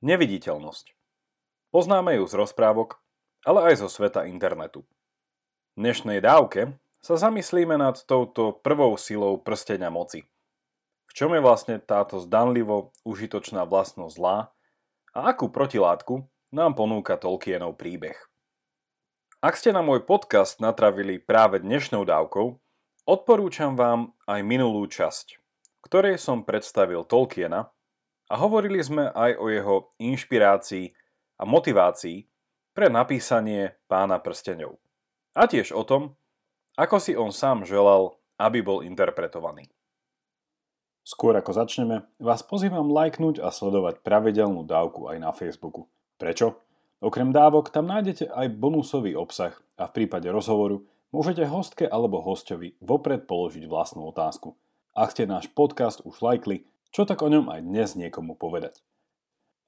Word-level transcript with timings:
Neviditeľnosť. 0.00 0.96
Poznáme 1.76 2.16
ju 2.16 2.24
z 2.24 2.32
rozprávok, 2.32 3.04
ale 3.44 3.68
aj 3.68 3.84
zo 3.84 3.88
sveta 3.92 4.24
internetu. 4.24 4.88
V 5.76 5.84
dnešnej 5.84 6.24
dávke 6.24 6.72
sa 7.04 7.20
zamyslíme 7.20 7.76
nad 7.76 8.00
touto 8.08 8.56
prvou 8.64 8.96
silou 8.96 9.36
prstenia 9.36 9.92
moci. 9.92 10.24
V 11.04 11.12
čom 11.12 11.36
je 11.36 11.44
vlastne 11.44 11.76
táto 11.76 12.16
zdanlivo 12.16 12.96
užitočná 13.04 13.68
vlastnosť 13.68 14.16
zlá 14.16 14.48
a 15.12 15.18
akú 15.36 15.52
protilátku 15.52 16.24
nám 16.48 16.80
ponúka 16.80 17.20
Tolkienov 17.20 17.76
príbeh. 17.76 18.16
Ak 19.44 19.60
ste 19.60 19.68
na 19.68 19.84
môj 19.84 20.08
podcast 20.08 20.64
natravili 20.64 21.20
práve 21.20 21.60
dnešnou 21.60 22.08
dávkou, 22.08 22.56
odporúčam 23.04 23.76
vám 23.76 24.16
aj 24.24 24.40
minulú 24.48 24.88
časť, 24.88 25.36
ktorej 25.84 26.16
som 26.16 26.48
predstavil 26.48 27.04
Tolkiena 27.04 27.68
a 28.30 28.34
hovorili 28.38 28.78
sme 28.78 29.10
aj 29.10 29.32
o 29.42 29.50
jeho 29.50 29.76
inšpirácii 29.98 30.94
a 31.36 31.42
motivácii 31.42 32.30
pre 32.70 32.86
napísanie 32.86 33.74
Pána 33.90 34.22
prstenov. 34.22 34.78
A 35.34 35.50
tiež 35.50 35.74
o 35.74 35.82
tom, 35.82 36.14
ako 36.78 36.96
si 37.02 37.18
on 37.18 37.34
sám 37.34 37.66
želal, 37.66 38.14
aby 38.38 38.62
bol 38.62 38.86
interpretovaný. 38.86 39.66
Skôr 41.02 41.34
ako 41.34 41.50
začneme, 41.50 42.06
vás 42.22 42.46
pozývam 42.46 42.86
lajknúť 42.86 43.42
a 43.42 43.50
sledovať 43.50 44.06
pravidelnú 44.06 44.62
dávku 44.62 45.10
aj 45.10 45.18
na 45.18 45.34
Facebooku. 45.34 45.90
Prečo? 46.14 46.62
Okrem 47.00 47.34
dávok 47.34 47.72
tam 47.74 47.88
nájdete 47.88 48.30
aj 48.30 48.46
bonusový 48.60 49.16
obsah 49.16 49.56
a 49.80 49.88
v 49.88 49.94
prípade 49.96 50.28
rozhovoru 50.28 50.84
môžete 51.10 51.48
hostke 51.48 51.88
alebo 51.88 52.22
hostovi 52.22 52.78
vopred 52.78 53.26
položiť 53.26 53.64
vlastnú 53.66 54.06
otázku. 54.12 54.54
Ak 54.94 55.16
ste 55.16 55.24
náš 55.24 55.48
podcast 55.50 56.04
už 56.04 56.20
lajkli, 56.20 56.69
čo 56.90 57.06
tak 57.06 57.22
o 57.22 57.30
ňom 57.30 57.46
aj 57.46 57.60
dnes 57.62 57.94
niekomu 57.94 58.34
povedať? 58.34 58.82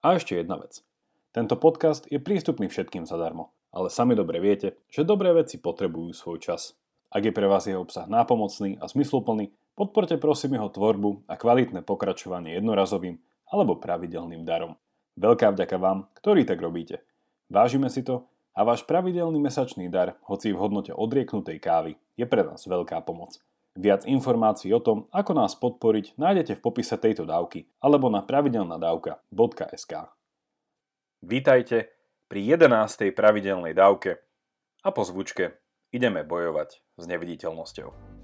A 0.03 0.19
ešte 0.19 0.35
jedna 0.35 0.59
vec. 0.59 0.83
Tento 1.31 1.55
podcast 1.55 2.03
je 2.11 2.19
prístupný 2.19 2.67
všetkým 2.67 3.07
zadarmo, 3.07 3.55
ale 3.71 3.95
sami 3.95 4.19
dobre 4.19 4.43
viete, 4.43 4.83
že 4.91 5.07
dobré 5.07 5.31
veci 5.31 5.63
potrebujú 5.63 6.11
svoj 6.11 6.43
čas. 6.43 6.75
Ak 7.15 7.23
je 7.23 7.31
pre 7.31 7.47
vás 7.47 7.71
jeho 7.71 7.87
obsah 7.87 8.11
nápomocný 8.11 8.83
a 8.83 8.91
zmysluplný, 8.91 9.55
podporte 9.79 10.19
prosím 10.19 10.59
jeho 10.59 10.67
tvorbu 10.67 11.31
a 11.31 11.39
kvalitné 11.39 11.87
pokračovanie 11.87 12.59
jednorazovým 12.59 13.23
alebo 13.47 13.79
pravidelným 13.79 14.43
darom. 14.43 14.75
Veľká 15.15 15.55
vďaka 15.55 15.77
vám, 15.79 16.11
ktorí 16.19 16.43
tak 16.43 16.59
robíte. 16.59 17.07
Vážime 17.47 17.87
si 17.87 18.03
to 18.03 18.27
a 18.59 18.67
váš 18.67 18.83
pravidelný 18.83 19.39
mesačný 19.39 19.87
dar, 19.87 20.19
hoci 20.27 20.51
v 20.51 20.59
hodnote 20.59 20.91
odrieknutej 20.91 21.63
kávy, 21.63 21.95
je 22.19 22.27
pre 22.27 22.43
nás 22.43 22.67
veľká 22.67 22.99
pomoc. 23.07 23.39
Viac 23.73 24.05
informácií 24.05 24.69
o 24.77 24.85
tom, 24.85 25.09
ako 25.09 25.33
nás 25.33 25.57
podporiť, 25.57 26.21
nájdete 26.21 26.61
v 26.61 26.65
popise 26.65 27.01
tejto 27.01 27.25
dávky 27.25 27.65
alebo 27.81 28.13
na 28.13 28.21
pravidelnadavka.sk. 28.21 29.93
Vítajte 31.25 31.89
pri 32.29 32.41
11. 32.61 33.17
pravidelnej 33.17 33.73
dávke 33.73 34.21
a 34.85 34.93
po 34.93 35.09
zvučke 35.09 35.57
ideme 35.89 36.21
bojovať 36.21 36.85
s 37.01 37.05
neviditeľnosťou. 37.09 38.22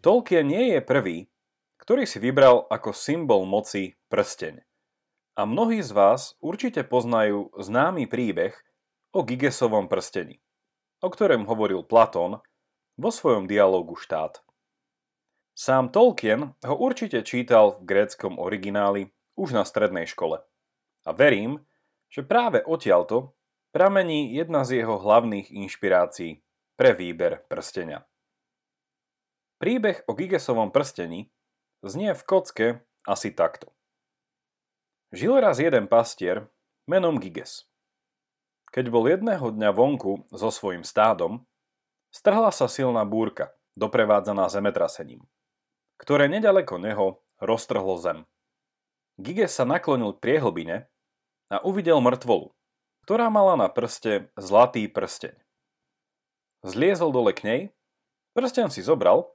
Tolkien 0.00 0.48
nie 0.48 0.72
je 0.72 0.80
prvý, 0.80 1.28
ktorý 1.76 2.08
si 2.08 2.16
vybral 2.16 2.64
ako 2.72 2.96
symbol 2.96 3.44
moci 3.44 4.00
prsteň. 4.08 4.64
A 5.36 5.44
mnohí 5.44 5.84
z 5.84 5.92
vás 5.92 6.40
určite 6.40 6.88
poznajú 6.88 7.52
známy 7.52 8.08
príbeh 8.08 8.56
o 9.12 9.20
Gigesovom 9.20 9.92
prstení, 9.92 10.40
o 11.04 11.12
ktorom 11.12 11.44
hovoril 11.44 11.84
Platón 11.84 12.40
vo 12.96 13.10
svojom 13.12 13.44
dialogu 13.44 13.92
štát. 13.92 14.40
Sám 15.52 15.92
Tolkien 15.92 16.56
ho 16.56 16.74
určite 16.80 17.20
čítal 17.20 17.76
v 17.80 17.92
gréckom 17.92 18.40
origináli 18.40 19.12
už 19.36 19.52
na 19.52 19.68
strednej 19.68 20.08
škole. 20.08 20.40
A 21.04 21.10
verím, 21.12 21.60
že 22.08 22.24
práve 22.24 22.64
odtiaľto 22.64 23.36
pramení 23.68 24.32
jedna 24.32 24.64
z 24.64 24.80
jeho 24.80 24.96
hlavných 24.96 25.52
inšpirácií 25.52 26.40
pre 26.80 26.96
výber 26.96 27.44
prstenia. 27.52 28.08
Príbeh 29.60 30.00
o 30.08 30.16
Gigesovom 30.16 30.72
prstení 30.72 31.28
znie 31.84 32.16
v 32.16 32.22
kocke 32.24 32.66
asi 33.04 33.28
takto. 33.28 33.68
Žil 35.12 35.36
raz 35.36 35.60
jeden 35.60 35.84
pastier 35.84 36.48
menom 36.88 37.20
Giges. 37.20 37.68
Keď 38.72 38.88
bol 38.88 39.04
jedného 39.04 39.52
dňa 39.52 39.68
vonku 39.76 40.24
so 40.32 40.48
svojím 40.48 40.80
stádom, 40.80 41.44
strhla 42.08 42.48
sa 42.56 42.72
silná 42.72 43.04
búrka, 43.04 43.52
doprevádzaná 43.76 44.48
zemetrasením, 44.48 45.28
ktoré 46.00 46.32
nedaleko 46.32 46.80
neho 46.80 47.20
roztrhlo 47.36 48.00
zem. 48.00 48.24
Giges 49.20 49.52
sa 49.52 49.68
naklonil 49.68 50.16
k 50.16 50.24
priehlbine 50.24 50.88
a 51.52 51.60
uvidel 51.60 52.00
mŕtvolu, 52.00 52.48
ktorá 53.04 53.28
mala 53.28 53.60
na 53.60 53.68
prste 53.68 54.32
zlatý 54.40 54.88
prsteň. 54.88 55.36
Zliezol 56.64 57.12
dole 57.12 57.36
k 57.36 57.44
nej, 57.44 57.60
prsteň 58.32 58.72
si 58.72 58.80
zobral 58.80 59.28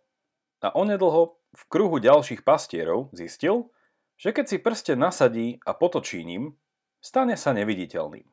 a 0.66 0.74
onedlho 0.74 1.38
v 1.54 1.64
kruhu 1.70 2.02
ďalších 2.02 2.42
pastierov 2.42 3.14
zistil, 3.14 3.70
že 4.18 4.34
keď 4.34 4.46
si 4.50 4.58
prste 4.58 4.94
nasadí 4.98 5.62
a 5.62 5.78
potočí 5.78 6.26
ním, 6.26 6.58
stane 7.06 7.38
sa 7.38 7.54
neviditeľným. 7.54 8.26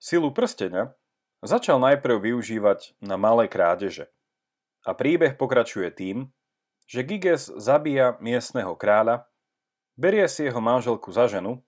Silu 0.00 0.32
prstenia 0.32 0.96
začal 1.44 1.76
najprv 1.84 2.32
využívať 2.32 2.96
na 3.04 3.20
malé 3.20 3.44
krádeže. 3.44 4.08
A 4.88 4.96
príbeh 4.96 5.36
pokračuje 5.36 5.92
tým, 5.92 6.32
že 6.88 7.04
Giges 7.04 7.52
zabíja 7.60 8.16
miestneho 8.24 8.72
kráľa, 8.72 9.28
berie 10.00 10.24
si 10.32 10.48
jeho 10.48 10.62
manželku 10.64 11.12
za 11.12 11.28
ženu 11.28 11.60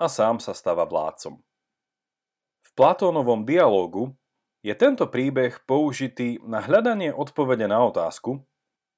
a 0.00 0.08
sám 0.08 0.40
sa 0.40 0.56
stáva 0.56 0.88
vládcom. 0.88 1.44
V 2.64 2.70
Platónovom 2.72 3.44
dialógu 3.44 4.16
je 4.64 4.72
tento 4.72 5.04
príbeh 5.04 5.60
použitý 5.68 6.40
na 6.40 6.64
hľadanie 6.64 7.12
odpovede 7.12 7.68
na 7.68 7.84
otázku, 7.84 8.40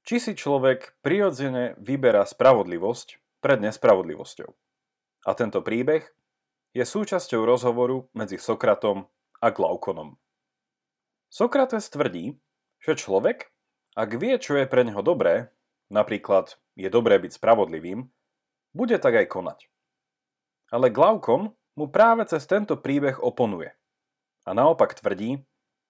či 0.06 0.22
si 0.22 0.32
človek 0.38 1.02
prirodzene 1.02 1.74
vyberá 1.82 2.22
spravodlivosť 2.22 3.42
pred 3.42 3.58
nespravodlivosťou. 3.58 4.50
A 5.26 5.30
tento 5.34 5.58
príbeh 5.66 6.06
je 6.70 6.86
súčasťou 6.86 7.42
rozhovoru 7.42 8.06
medzi 8.14 8.38
Sokratom 8.38 9.10
a 9.42 9.50
Glaukonom. 9.50 10.14
Sokrates 11.26 11.90
tvrdí, 11.90 12.38
že 12.78 12.94
človek, 12.94 13.50
ak 13.98 14.10
vie, 14.14 14.38
čo 14.38 14.54
je 14.54 14.70
pre 14.70 14.86
neho 14.86 15.02
dobré, 15.02 15.50
napríklad 15.90 16.54
je 16.78 16.86
dobré 16.86 17.18
byť 17.18 17.42
spravodlivým, 17.42 18.06
bude 18.70 18.96
tak 19.02 19.18
aj 19.18 19.26
konať. 19.26 19.58
Ale 20.70 20.94
Glaukon 20.94 21.50
mu 21.74 21.86
práve 21.90 22.22
cez 22.30 22.46
tento 22.46 22.78
príbeh 22.78 23.18
oponuje. 23.18 23.74
A 24.46 24.54
naopak 24.54 24.94
tvrdí, 24.94 25.42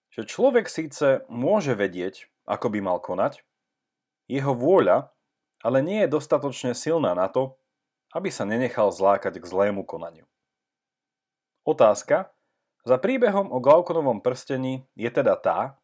že 0.08 0.24
človek 0.24 0.72
síce 0.72 1.28
môže 1.28 1.76
vedieť, 1.76 2.32
ako 2.48 2.72
by 2.72 2.78
mal 2.80 2.98
konať, 3.02 3.44
jeho 4.26 4.52
vôľa 4.52 5.10
ale 5.66 5.82
nie 5.82 6.06
je 6.06 6.14
dostatočne 6.14 6.78
silná 6.78 7.16
na 7.16 7.26
to, 7.26 7.58
aby 8.14 8.30
sa 8.30 8.46
nenechal 8.46 8.94
zlákať 8.94 9.42
k 9.42 9.50
zlému 9.50 9.82
konaniu. 9.82 10.22
Otázka 11.66 12.30
za 12.86 12.96
príbehom 13.02 13.50
o 13.50 13.58
Glaukonovom 13.58 14.22
prstení 14.22 14.86
je 14.94 15.10
teda 15.10 15.34
tá, 15.34 15.74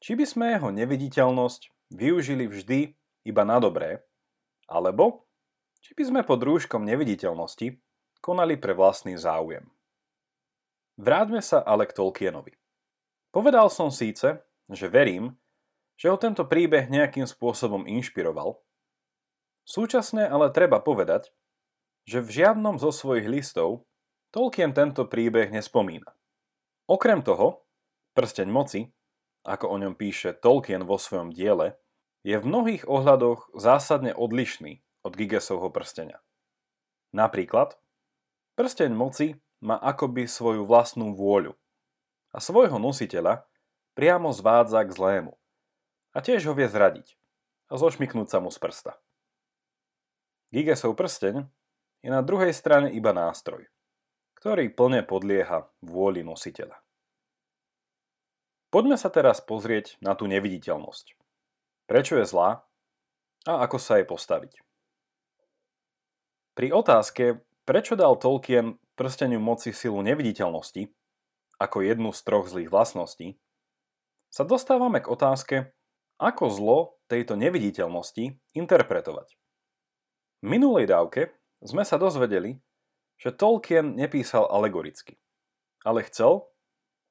či 0.00 0.16
by 0.16 0.24
sme 0.24 0.46
jeho 0.56 0.72
neviditeľnosť 0.72 1.92
využili 1.92 2.48
vždy 2.48 2.96
iba 3.28 3.42
na 3.44 3.60
dobré, 3.60 4.00
alebo 4.64 5.28
či 5.84 5.92
by 5.92 6.02
sme 6.08 6.20
pod 6.24 6.40
rúškom 6.40 6.80
neviditeľnosti 6.88 7.76
konali 8.24 8.56
pre 8.56 8.72
vlastný 8.72 9.20
záujem. 9.20 9.68
Vráťme 10.96 11.44
sa 11.44 11.60
ale 11.60 11.84
k 11.84 11.92
Tolkienovi. 11.92 12.56
Povedal 13.28 13.68
som 13.68 13.92
síce, 13.92 14.40
že 14.72 14.86
verím, 14.88 15.36
že 16.00 16.08
ho 16.08 16.16
tento 16.16 16.48
príbeh 16.48 16.88
nejakým 16.88 17.28
spôsobom 17.28 17.84
inšpiroval. 17.84 18.56
Súčasne 19.68 20.24
ale 20.24 20.48
treba 20.48 20.80
povedať, 20.80 21.28
že 22.08 22.24
v 22.24 22.40
žiadnom 22.40 22.80
zo 22.80 22.88
svojich 22.88 23.28
listov 23.28 23.84
Tolkien 24.32 24.72
tento 24.72 25.04
príbeh 25.04 25.52
nespomína. 25.52 26.16
Okrem 26.88 27.20
toho, 27.20 27.68
prsteň 28.16 28.48
moci, 28.48 28.88
ako 29.44 29.68
o 29.68 29.76
ňom 29.76 29.92
píše 29.92 30.32
Tolkien 30.32 30.88
vo 30.88 30.96
svojom 30.96 31.36
diele, 31.36 31.76
je 32.24 32.40
v 32.40 32.48
mnohých 32.48 32.88
ohľadoch 32.88 33.52
zásadne 33.52 34.16
odlišný 34.16 34.80
od 35.04 35.12
Gigesovho 35.12 35.68
prstenia. 35.68 36.24
Napríklad, 37.12 37.76
prsteň 38.56 38.94
moci 38.96 39.36
má 39.60 39.76
akoby 39.76 40.24
svoju 40.24 40.64
vlastnú 40.64 41.12
vôľu 41.12 41.52
a 42.32 42.38
svojho 42.40 42.80
nositeľa 42.80 43.44
priamo 43.98 44.32
zvádza 44.32 44.86
k 44.86 44.94
zlému 44.94 45.39
a 46.14 46.18
tiež 46.18 46.50
ho 46.50 46.54
vie 46.56 46.66
zradiť 46.66 47.14
a 47.70 47.78
zošmiknúť 47.78 48.28
sa 48.28 48.38
mu 48.42 48.50
z 48.50 48.58
prsta. 48.58 48.92
Gigesov 50.50 50.98
prsteň 50.98 51.46
je 52.02 52.10
na 52.10 52.20
druhej 52.26 52.50
strane 52.50 52.90
iba 52.90 53.14
nástroj, 53.14 53.70
ktorý 54.34 54.74
plne 54.74 55.06
podlieha 55.06 55.70
vôli 55.78 56.26
nositeľa. 56.26 56.74
Poďme 58.70 58.98
sa 58.98 59.10
teraz 59.10 59.42
pozrieť 59.42 59.98
na 59.98 60.14
tú 60.14 60.30
neviditeľnosť. 60.30 61.14
Prečo 61.90 62.18
je 62.18 62.26
zlá 62.26 62.62
a 63.46 63.52
ako 63.66 63.78
sa 63.82 63.98
jej 63.98 64.06
postaviť. 64.06 64.62
Pri 66.54 66.70
otázke, 66.74 67.42
prečo 67.66 67.94
dal 67.98 68.18
Tolkien 68.18 68.78
prsteniu 68.98 69.42
moci 69.42 69.74
silu 69.74 70.02
neviditeľnosti, 70.02 70.90
ako 71.58 71.76
jednu 71.82 72.10
z 72.14 72.20
troch 72.26 72.46
zlých 72.46 72.70
vlastností, 72.70 73.38
sa 74.30 74.46
dostávame 74.46 75.02
k 75.02 75.10
otázke, 75.10 75.56
ako 76.20 76.44
zlo 76.52 76.78
tejto 77.08 77.34
neviditeľnosti 77.40 78.36
interpretovať. 78.52 79.34
V 80.40 80.46
minulej 80.46 80.84
dávke 80.84 81.32
sme 81.64 81.82
sa 81.82 81.96
dozvedeli, 81.96 82.60
že 83.16 83.32
Tolkien 83.32 83.96
nepísal 83.96 84.44
alegoricky, 84.48 85.16
ale 85.84 86.04
chcel, 86.08 86.44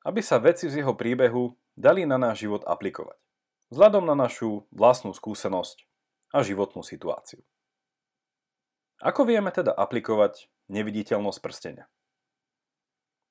aby 0.05 0.21
sa 0.21 0.37
veci 0.37 0.69
z 0.69 0.85
jeho 0.85 0.93
príbehu 0.93 1.57
dali 1.73 2.05
na 2.05 2.21
náš 2.21 2.45
život 2.45 2.61
aplikovať, 2.65 3.17
vzhľadom 3.73 4.05
na 4.05 4.15
našu 4.15 4.65
vlastnú 4.69 5.13
skúsenosť 5.13 5.85
a 6.33 6.45
životnú 6.45 6.85
situáciu. 6.85 7.41
Ako 9.01 9.25
vieme 9.25 9.49
teda 9.49 9.73
aplikovať 9.73 10.49
neviditeľnosť 10.69 11.39
prstenia? 11.41 11.85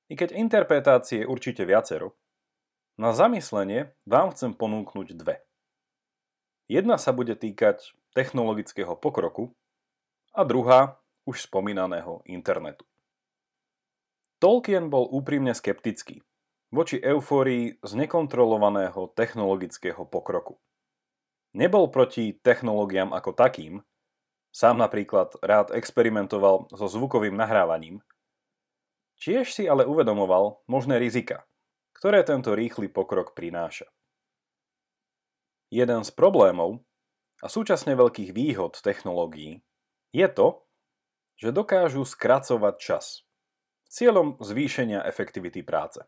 I 0.09 0.17
keď 0.17 0.33
interpretácie 0.33 1.23
je 1.23 1.29
určite 1.29 1.63
viacero, 1.63 2.17
na 2.99 3.15
zamyslenie 3.15 3.95
vám 4.03 4.33
chcem 4.35 4.51
ponúknuť 4.51 5.15
dve. 5.15 5.39
Jedna 6.69 7.01
sa 7.01 7.09
bude 7.09 7.33
týkať 7.33 7.97
technologického 8.13 8.93
pokroku 8.93 9.57
a 10.37 10.45
druhá 10.45 11.01
už 11.25 11.49
spomínaného 11.49 12.21
internetu. 12.29 12.85
Tolkien 14.37 14.93
bol 14.93 15.09
úprimne 15.09 15.51
skeptický 15.57 16.21
voči 16.69 17.01
eufórii 17.01 17.81
z 17.81 17.91
nekontrolovaného 17.97 19.09
technologického 19.17 20.05
pokroku. 20.05 20.61
Nebol 21.57 21.89
proti 21.89 22.37
technológiám 22.37 23.17
ako 23.17 23.33
takým, 23.33 23.81
sám 24.53 24.77
napríklad 24.77 25.33
rád 25.41 25.73
experimentoval 25.73 26.69
so 26.69 26.85
zvukovým 26.85 27.33
nahrávaním, 27.33 28.05
tiež 29.17 29.49
si 29.49 29.65
ale 29.65 29.89
uvedomoval 29.89 30.61
možné 30.69 31.01
rizika, 31.01 31.49
ktoré 31.97 32.21
tento 32.21 32.53
rýchly 32.53 32.85
pokrok 32.85 33.33
prináša. 33.33 33.89
Jeden 35.69 36.01
z 36.01 36.11
problémov 36.13 36.81
a 37.39 37.47
súčasne 37.47 37.93
veľkých 37.93 38.33
výhod 38.33 38.81
technológií 38.81 39.61
je 40.09 40.27
to, 40.27 40.65
že 41.37 41.55
dokážu 41.55 42.03
skracovať 42.03 42.75
čas 42.81 43.05
cieľom 43.89 44.37
zvýšenia 44.37 45.01
efektivity 45.05 45.65
práce. 45.65 46.01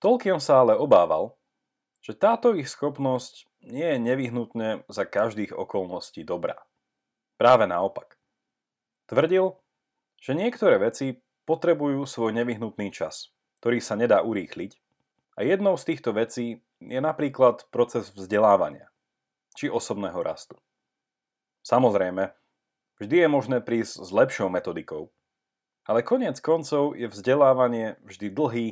Tolkien 0.00 0.40
sa 0.40 0.64
ale 0.64 0.76
obával, 0.76 1.36
že 2.00 2.16
táto 2.16 2.56
ich 2.56 2.68
schopnosť 2.68 3.48
nie 3.66 3.84
je 3.84 3.98
nevyhnutne 4.00 4.68
za 4.88 5.04
každých 5.04 5.52
okolností 5.52 6.24
dobrá. 6.24 6.56
Práve 7.36 7.68
naopak. 7.68 8.16
Tvrdil, 9.08 9.56
že 10.20 10.32
niektoré 10.32 10.80
veci 10.80 11.20
potrebujú 11.44 12.08
svoj 12.08 12.32
nevyhnutný 12.36 12.90
čas, 12.90 13.32
ktorý 13.60 13.78
sa 13.80 13.94
nedá 13.94 14.24
urýchliť 14.24 14.76
a 15.36 15.44
jednou 15.44 15.76
z 15.76 15.94
týchto 15.94 16.16
vecí 16.16 16.64
je 16.80 17.00
napríklad 17.00 17.68
proces 17.72 18.12
vzdelávania 18.12 18.88
či 19.56 19.72
osobného 19.72 20.20
rastu. 20.20 20.60
Samozrejme, 21.64 22.36
Vždy 22.96 23.16
je 23.24 23.28
možné 23.28 23.58
prísť 23.60 24.08
s 24.08 24.08
lepšou 24.08 24.48
metodikou. 24.48 25.12
Ale 25.84 26.00
koniec 26.00 26.40
koncov 26.40 26.96
je 26.96 27.06
vzdelávanie 27.06 28.00
vždy 28.02 28.32
dlhý 28.32 28.66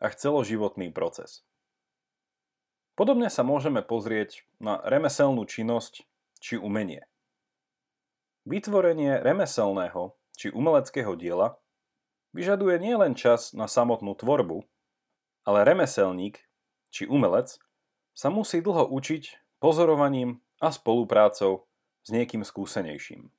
a 0.00 0.08
celoživotný 0.08 0.88
proces. 0.90 1.44
Podobne 2.96 3.30
sa 3.30 3.46
môžeme 3.46 3.84
pozrieť 3.84 4.42
na 4.58 4.80
remeselnú 4.82 5.44
činnosť 5.46 6.02
či 6.42 6.58
umenie. 6.58 7.06
Vytvorenie 8.48 9.20
remeselného 9.20 10.16
či 10.34 10.48
umeleckého 10.50 11.12
diela 11.14 11.60
vyžaduje 12.32 12.80
nielen 12.80 13.14
čas 13.14 13.52
na 13.52 13.68
samotnú 13.68 14.16
tvorbu, 14.16 14.64
ale 15.44 15.68
remeselník 15.68 16.40
či 16.88 17.08
umelec 17.08 17.56
sa 18.16 18.28
musí 18.32 18.58
dlho 18.58 18.88
učiť 18.90 19.56
pozorovaním 19.62 20.42
a 20.58 20.74
spoluprácou 20.74 21.68
s 22.02 22.08
niekým 22.10 22.42
skúsenejším. 22.42 23.30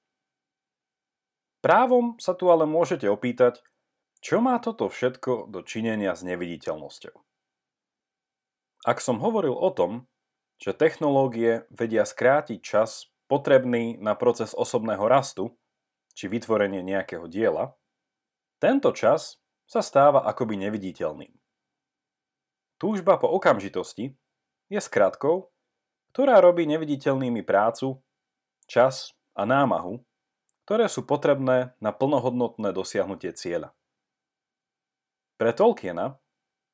Právom 1.60 2.16
sa 2.24 2.32
tu 2.32 2.48
ale 2.48 2.64
môžete 2.64 3.10
opýtať, 3.12 3.60
čo 4.24 4.40
má 4.40 4.56
toto 4.64 4.88
všetko 4.88 5.52
do 5.52 5.60
činenia 5.64 6.16
s 6.16 6.24
neviditeľnosťou. 6.24 7.16
Ak 8.88 9.04
som 9.04 9.20
hovoril 9.20 9.56
o 9.56 9.72
tom, 9.76 10.08
že 10.60 10.76
technológie 10.76 11.68
vedia 11.72 12.04
skrátiť 12.04 12.60
čas 12.64 13.12
potrebný 13.28 14.00
na 14.00 14.16
proces 14.16 14.56
osobného 14.56 15.04
rastu, 15.08 15.56
či 16.16 16.28
vytvorenie 16.28 16.84
nejakého 16.84 17.28
diela, 17.32 17.76
tento 18.60 18.92
čas 18.92 19.40
sa 19.68 19.80
stáva 19.80 20.28
akoby 20.28 20.60
neviditeľným. 20.60 21.39
Túžba 22.80 23.20
po 23.20 23.28
okamžitosti 23.28 24.16
je 24.72 24.80
skratkou, 24.80 25.52
ktorá 26.16 26.40
robí 26.40 26.64
neviditeľnými 26.64 27.44
prácu, 27.44 28.00
čas 28.72 29.12
a 29.36 29.44
námahu, 29.44 30.00
ktoré 30.64 30.88
sú 30.88 31.04
potrebné 31.04 31.76
na 31.84 31.92
plnohodnotné 31.92 32.72
dosiahnutie 32.72 33.36
cieľa. 33.36 33.76
Pre 35.36 35.52
Tolkiena 35.52 36.16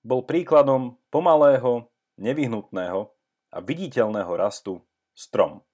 bol 0.05 0.21
príkladom 0.21 1.01
pomalého, 1.09 1.89
nevyhnutného 2.21 3.09
a 3.49 3.57
viditeľného 3.65 4.29
rastu 4.37 4.85
strom. 5.17 5.65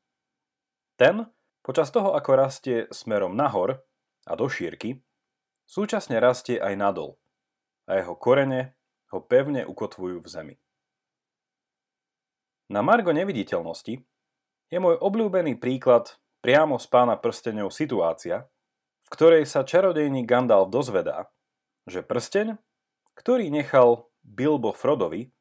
Ten, 0.95 1.27
počas 1.59 1.91
toho 1.91 2.15
ako 2.15 2.31
rastie 2.39 2.87
smerom 2.87 3.35
nahor 3.35 3.83
a 4.23 4.33
do 4.39 4.47
šírky, 4.47 5.03
súčasne 5.67 6.23
rastie 6.23 6.55
aj 6.55 6.73
nadol 6.79 7.19
a 7.83 7.99
jeho 7.99 8.15
korene 8.15 8.79
ho 9.11 9.19
pevne 9.19 9.67
ukotvujú 9.67 10.23
v 10.23 10.27
zemi. 10.27 10.55
Na 12.71 12.79
margo 12.79 13.11
neviditeľnosti 13.11 13.99
je 14.71 14.77
môj 14.79 14.95
obľúbený 14.95 15.59
príklad 15.59 16.15
priamo 16.39 16.79
z 16.79 16.87
pána 16.87 17.19
prstenov 17.19 17.75
situácia, 17.75 18.47
v 19.03 19.09
ktorej 19.11 19.43
sa 19.43 19.67
čarodejník 19.67 20.23
Gandalf 20.23 20.71
dozvedá, 20.71 21.27
že 21.83 21.99
prsteň, 21.99 22.55
ktorý 23.19 23.51
nechal 23.51 24.07
Bilbo 24.23 24.71
Frodovi, 24.71 25.35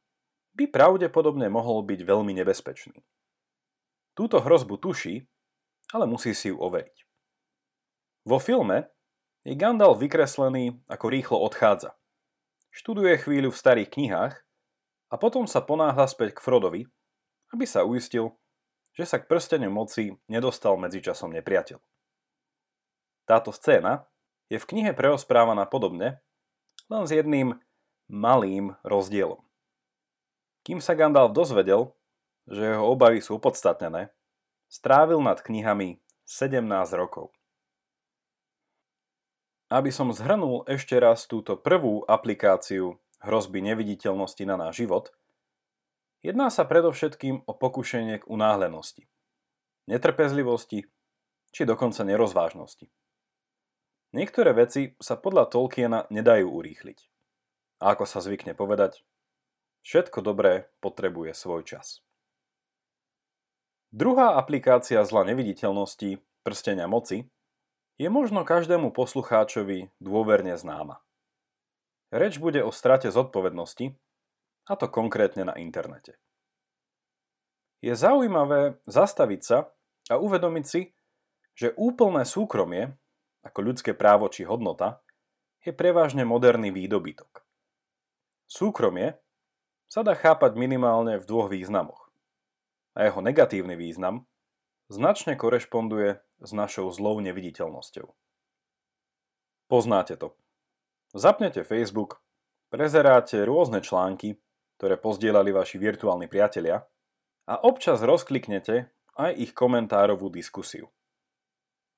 by 0.58 0.66
pravdepodobne 0.66 1.46
mohol 1.46 1.86
byť 1.86 2.00
veľmi 2.02 2.34
nebezpečný. 2.42 2.98
Túto 4.18 4.42
hrozbu 4.42 4.82
tuší, 4.82 5.22
ale 5.94 6.10
musí 6.10 6.34
si 6.34 6.50
ju 6.50 6.58
overiť. 6.58 7.06
Vo 8.26 8.42
filme 8.42 8.90
je 9.46 9.54
Gandalf 9.54 10.02
vykreslený, 10.02 10.82
ako 10.90 11.06
rýchlo 11.06 11.38
odchádza. 11.46 11.99
Študuje 12.70 13.18
chvíľu 13.18 13.50
v 13.50 13.60
starých 13.60 13.90
knihách 13.90 14.34
a 15.10 15.14
potom 15.18 15.44
sa 15.50 15.58
ponáhľa 15.58 16.06
späť 16.06 16.38
k 16.38 16.42
Frodovi, 16.42 16.82
aby 17.50 17.64
sa 17.66 17.82
uistil, 17.82 18.34
že 18.94 19.06
sa 19.06 19.18
k 19.18 19.26
prsteniu 19.26 19.70
moci 19.70 20.14
nedostal 20.30 20.78
medzičasom 20.78 21.34
nepriateľ. 21.34 21.78
Táto 23.26 23.50
scéna 23.54 24.06
je 24.50 24.58
v 24.58 24.68
knihe 24.70 24.90
preosprávaná 24.94 25.66
podobne, 25.66 26.18
len 26.90 27.02
s 27.06 27.14
jedným 27.14 27.54
malým 28.10 28.74
rozdielom. 28.82 29.38
Kým 30.66 30.82
sa 30.82 30.98
Gandalf 30.98 31.30
dozvedel, 31.30 31.94
že 32.50 32.74
jeho 32.74 32.86
obavy 32.90 33.22
sú 33.22 33.38
opodstatnené, 33.38 34.10
strávil 34.66 35.22
nad 35.22 35.38
knihami 35.38 36.02
17 36.26 36.66
rokov. 36.98 37.30
Aby 39.70 39.94
som 39.94 40.10
zhrnul 40.10 40.66
ešte 40.66 40.98
raz 40.98 41.30
túto 41.30 41.54
prvú 41.54 42.02
aplikáciu 42.10 42.98
hrozby 43.22 43.62
neviditeľnosti 43.62 44.42
na 44.42 44.58
náš 44.58 44.82
život, 44.82 45.14
Jedná 46.20 46.52
sa 46.52 46.68
predovšetkým 46.68 47.48
o 47.48 47.52
pokušenie 47.56 48.20
k 48.20 48.28
unáhlenosti, 48.28 49.08
netrpezlivosti 49.88 50.84
či 51.48 51.62
dokonca 51.64 52.04
nerozvážnosti. 52.04 52.92
Niektoré 54.12 54.52
veci 54.52 54.92
sa 55.00 55.16
podľa 55.16 55.48
Tolkiena 55.48 56.04
nedajú 56.12 56.44
urýchliť. 56.44 56.98
A 57.80 57.96
ako 57.96 58.04
sa 58.04 58.20
zvykne 58.20 58.52
povedať, 58.52 59.00
všetko 59.80 60.20
dobré 60.20 60.68
potrebuje 60.84 61.32
svoj 61.32 61.64
čas. 61.64 62.04
Druhá 63.88 64.36
aplikácia 64.36 65.00
zla 65.08 65.24
neviditeľnosti, 65.24 66.20
prstenia 66.44 66.84
moci, 66.84 67.32
je 68.00 68.08
možno 68.08 68.48
každému 68.48 68.96
poslucháčovi 68.96 69.92
dôverne 70.00 70.56
známa. 70.56 71.04
Reč 72.08 72.40
bude 72.40 72.64
o 72.64 72.72
strate 72.72 73.12
zodpovednosti, 73.12 73.92
a 74.64 74.72
to 74.72 74.88
konkrétne 74.88 75.44
na 75.44 75.54
internete. 75.60 76.16
Je 77.84 77.92
zaujímavé 77.92 78.80
zastaviť 78.88 79.40
sa 79.44 79.58
a 80.08 80.16
uvedomiť 80.16 80.64
si, 80.64 80.96
že 81.52 81.76
úplné 81.76 82.24
súkromie 82.24 82.96
ako 83.44 83.58
ľudské 83.60 83.92
právo 83.92 84.28
či 84.32 84.48
hodnota, 84.48 85.00
je 85.60 85.72
prevažne 85.76 86.24
moderný 86.24 86.72
výdobytok. 86.72 87.44
Súkromie 88.48 89.20
sa 89.92 90.00
dá 90.00 90.16
chápať 90.16 90.56
minimálne 90.56 91.20
v 91.20 91.28
dvoch 91.28 91.52
významoch. 91.52 92.08
A 92.96 93.04
jeho 93.08 93.20
negatívny 93.20 93.76
význam 93.76 94.24
značne 94.90 95.38
korešponduje 95.38 96.18
s 96.42 96.50
našou 96.50 96.90
zlou 96.90 97.22
neviditeľnosťou. 97.22 98.10
Poznáte 99.70 100.18
to. 100.18 100.34
Zapnete 101.14 101.62
Facebook, 101.62 102.18
prezeráte 102.74 103.46
rôzne 103.46 103.78
články, 103.86 104.42
ktoré 104.82 104.98
pozdielali 104.98 105.54
vaši 105.54 105.78
virtuálni 105.78 106.26
priatelia 106.26 106.82
a 107.46 107.54
občas 107.62 108.02
rozkliknete 108.02 108.90
aj 109.14 109.30
ich 109.38 109.52
komentárovú 109.54 110.26
diskusiu. 110.30 110.90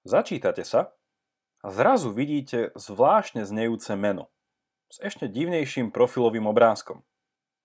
Začítate 0.05 0.67
sa 0.67 0.93
a 1.65 1.71
zrazu 1.71 2.13
vidíte 2.13 2.75
zvláštne 2.75 3.47
znejúce 3.47 3.95
meno 3.97 4.29
s 4.93 5.01
ešte 5.01 5.31
divnejším 5.31 5.89
profilovým 5.89 6.45
obrázkom. 6.51 7.01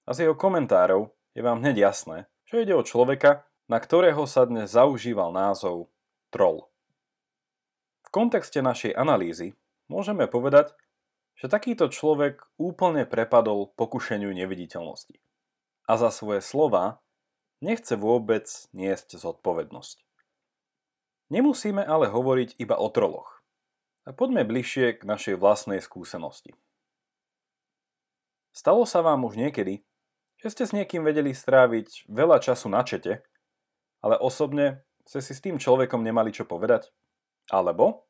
A 0.08 0.16
z 0.16 0.28
jeho 0.28 0.36
komentárov 0.38 1.12
je 1.36 1.42
vám 1.44 1.60
hneď 1.60 1.92
jasné, 1.92 2.32
že 2.48 2.64
ide 2.64 2.72
o 2.72 2.86
človeka, 2.86 3.47
na 3.68 3.84
ktorého 3.84 4.24
sa 4.24 4.48
dnes 4.48 4.72
zaužíval 4.72 5.36
názov 5.36 5.92
troll. 6.32 6.72
V 8.08 8.10
kontexte 8.16 8.64
našej 8.64 8.96
analýzy 8.96 9.60
môžeme 9.92 10.24
povedať, 10.32 10.72
že 11.36 11.52
takýto 11.52 11.92
človek 11.92 12.48
úplne 12.56 13.04
prepadol 13.04 13.76
pokušeniu 13.76 14.32
neviditeľnosti. 14.32 15.20
A 15.86 16.00
za 16.00 16.10
svoje 16.10 16.40
slova 16.40 17.04
nechce 17.60 18.00
vôbec 18.00 18.48
niesť 18.72 19.20
zodpovednosť. 19.20 20.02
Nemusíme 21.28 21.84
ale 21.84 22.08
hovoriť 22.08 22.56
iba 22.64 22.80
o 22.80 22.88
troloch. 22.88 23.44
A 24.08 24.16
poďme 24.16 24.48
bližšie 24.48 24.96
k 24.96 25.02
našej 25.04 25.36
vlastnej 25.36 25.84
skúsenosti. 25.84 26.56
Stalo 28.56 28.88
sa 28.88 29.04
vám 29.04 29.28
už 29.28 29.36
niekedy, 29.36 29.84
že 30.40 30.48
ste 30.56 30.64
s 30.64 30.72
niekým 30.72 31.04
vedeli 31.04 31.36
stráviť 31.36 32.08
veľa 32.08 32.40
času 32.40 32.72
na 32.72 32.88
čete 32.88 33.28
ale 34.02 34.20
osobne 34.20 34.86
ste 35.08 35.24
si 35.24 35.34
s 35.34 35.44
tým 35.44 35.56
človekom 35.58 36.04
nemali 36.04 36.36
čo 36.36 36.44
povedať? 36.44 36.92
Alebo 37.48 38.08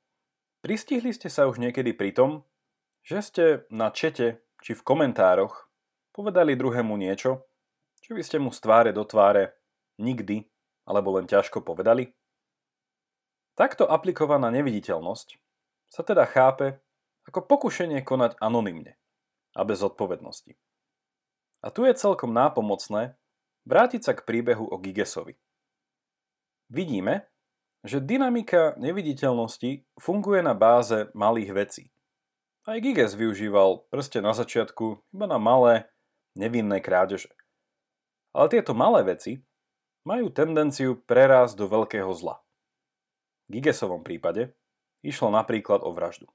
pristihli 0.65 1.13
ste 1.13 1.29
sa 1.29 1.45
už 1.45 1.61
niekedy 1.61 1.93
pri 1.93 2.11
tom, 2.11 2.41
že 3.05 3.17
ste 3.21 3.45
na 3.69 3.93
čete 3.93 4.41
či 4.65 4.73
v 4.73 4.81
komentároch 4.83 5.69
povedali 6.11 6.57
druhému 6.57 6.97
niečo, 6.97 7.45
čo 8.01 8.17
by 8.17 8.23
ste 8.25 8.41
mu 8.41 8.49
z 8.49 8.59
tváre 8.63 8.91
do 8.91 9.05
tváre 9.05 9.53
nikdy 10.01 10.47
alebo 10.89 11.15
len 11.15 11.29
ťažko 11.29 11.61
povedali? 11.61 12.11
Takto 13.57 13.89
aplikovaná 13.89 14.53
neviditeľnosť 14.53 15.27
sa 15.89 16.01
teda 16.05 16.25
chápe 16.29 16.77
ako 17.27 17.45
pokušenie 17.45 18.01
konať 18.05 18.39
anonymne 18.39 18.95
a 19.57 19.61
bez 19.65 19.81
odpovednosti. 19.81 20.55
A 21.65 21.67
tu 21.73 21.83
je 21.83 21.93
celkom 21.97 22.31
nápomocné 22.31 23.17
vrátiť 23.65 24.01
sa 24.05 24.13
k 24.13 24.23
príbehu 24.23 24.69
o 24.69 24.77
Gigesovi. 24.77 25.35
Vidíme, 26.67 27.27
že 27.87 28.03
dynamika 28.03 28.75
neviditeľnosti 28.75 29.87
funguje 29.95 30.43
na 30.43 30.51
báze 30.51 31.07
malých 31.15 31.51
vecí. 31.55 31.83
Aj 32.67 32.75
Giges 32.83 33.15
využíval 33.15 33.87
prste 33.87 34.19
na 34.19 34.35
začiatku 34.35 34.99
iba 35.15 35.25
na 35.25 35.39
malé, 35.39 35.87
nevinné 36.35 36.83
krádeže. 36.83 37.31
Ale 38.35 38.51
tieto 38.51 38.75
malé 38.75 39.07
veci 39.07 39.39
majú 40.03 40.27
tendenciu 40.27 40.99
prerásť 41.07 41.55
do 41.55 41.71
veľkého 41.71 42.11
zla. 42.11 42.43
V 43.47 43.59
Gigesovom 43.59 44.03
prípade 44.03 44.51
išlo 44.99 45.31
napríklad 45.31 45.79
o 45.87 45.95
vraždu. 45.95 46.27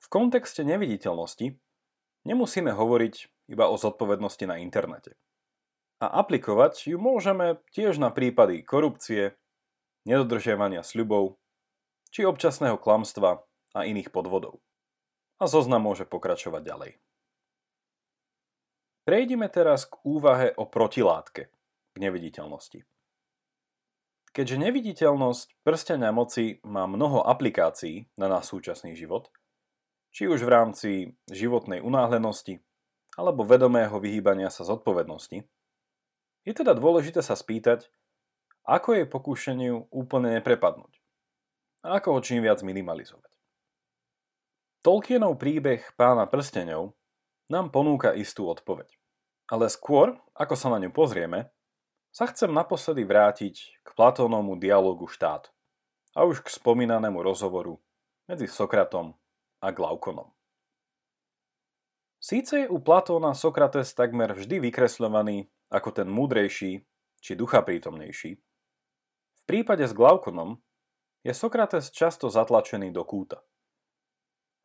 V 0.00 0.06
kontexte 0.08 0.64
neviditeľnosti 0.64 1.60
nemusíme 2.24 2.72
hovoriť 2.72 3.14
iba 3.52 3.68
o 3.68 3.76
zodpovednosti 3.76 4.48
na 4.48 4.56
internete. 4.56 5.20
A 6.02 6.10
aplikovať 6.18 6.90
ju 6.90 6.98
môžeme 6.98 7.62
tiež 7.70 8.02
na 8.02 8.10
prípady 8.10 8.66
korupcie, 8.66 9.38
nedodržiavania 10.02 10.82
sľubov, 10.82 11.38
či 12.10 12.26
občasného 12.26 12.74
klamstva 12.74 13.46
a 13.70 13.86
iných 13.86 14.10
podvodov. 14.10 14.58
A 15.38 15.46
zoznam 15.46 15.86
môže 15.86 16.02
pokračovať 16.02 16.62
ďalej. 16.66 16.92
Prejdime 19.06 19.46
teraz 19.46 19.86
k 19.86 19.94
úvahe 20.02 20.50
o 20.58 20.66
protilátke 20.66 21.50
k 21.92 21.96
neviditeľnosti. 21.98 22.82
Keďže 24.32 24.56
neviditeľnosť 24.58 25.60
prstenia 25.62 26.10
moci 26.10 26.58
má 26.64 26.88
mnoho 26.88 27.22
aplikácií 27.22 28.10
na 28.18 28.26
náš 28.26 28.50
súčasný 28.50 28.96
život, 28.98 29.28
či 30.10 30.26
už 30.26 30.42
v 30.42 30.50
rámci 30.50 30.90
životnej 31.28 31.78
unáhlenosti 31.78 32.58
alebo 33.14 33.44
vedomého 33.44 34.00
vyhýbania 34.00 34.48
sa 34.48 34.64
zodpovednosti, 34.64 35.44
je 36.42 36.52
teda 36.52 36.74
dôležité 36.74 37.22
sa 37.22 37.38
spýtať, 37.38 37.90
ako 38.62 38.98
je 38.98 39.10
pokúšeniu 39.10 39.90
úplne 39.90 40.38
neprepadnúť 40.38 41.02
a 41.82 41.98
ako 41.98 42.18
ho 42.18 42.20
čím 42.22 42.46
viac 42.46 42.62
minimalizovať. 42.62 43.30
Tolkienov 44.82 45.38
príbeh 45.38 45.82
pána 45.94 46.26
prstenov 46.26 46.94
nám 47.50 47.70
ponúka 47.70 48.14
istú 48.14 48.50
odpoveď. 48.50 48.98
Ale 49.50 49.70
skôr, 49.70 50.18
ako 50.34 50.54
sa 50.54 50.70
na 50.70 50.78
ňu 50.82 50.90
pozrieme, 50.94 51.50
sa 52.14 52.26
chcem 52.30 52.50
naposledy 52.50 53.02
vrátiť 53.06 53.54
k 53.82 53.88
Platónovmu 53.94 54.58
dialogu 54.58 55.06
štát 55.10 55.50
a 56.12 56.24
už 56.24 56.44
k 56.44 56.48
spomínanému 56.50 57.18
rozhovoru 57.20 57.80
medzi 58.28 58.46
Sokratom 58.46 59.16
a 59.62 59.68
Glaukonom. 59.70 60.30
Síce 62.22 62.64
je 62.64 62.70
u 62.70 62.78
Platóna 62.78 63.34
Sokrates 63.34 63.94
takmer 63.98 64.30
vždy 64.34 64.70
vykresľovaný 64.70 65.50
ako 65.72 65.88
ten 65.96 66.08
múdrejší 66.12 66.84
či 67.24 67.32
ducha 67.32 67.64
prítomnejší, 67.64 68.36
v 69.42 69.42
prípade 69.48 69.88
s 69.88 69.96
Glaukonom 69.96 70.60
je 71.24 71.32
Sokrates 71.32 71.88
často 71.88 72.28
zatlačený 72.28 72.92
do 72.92 73.02
kúta. 73.08 73.40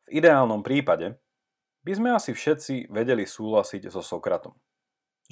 V 0.06 0.20
ideálnom 0.20 0.60
prípade 0.60 1.16
by 1.82 1.92
sme 1.96 2.08
asi 2.12 2.36
všetci 2.36 2.92
vedeli 2.92 3.24
súhlasiť 3.24 3.88
so 3.88 4.04
Sokratom. 4.04 4.54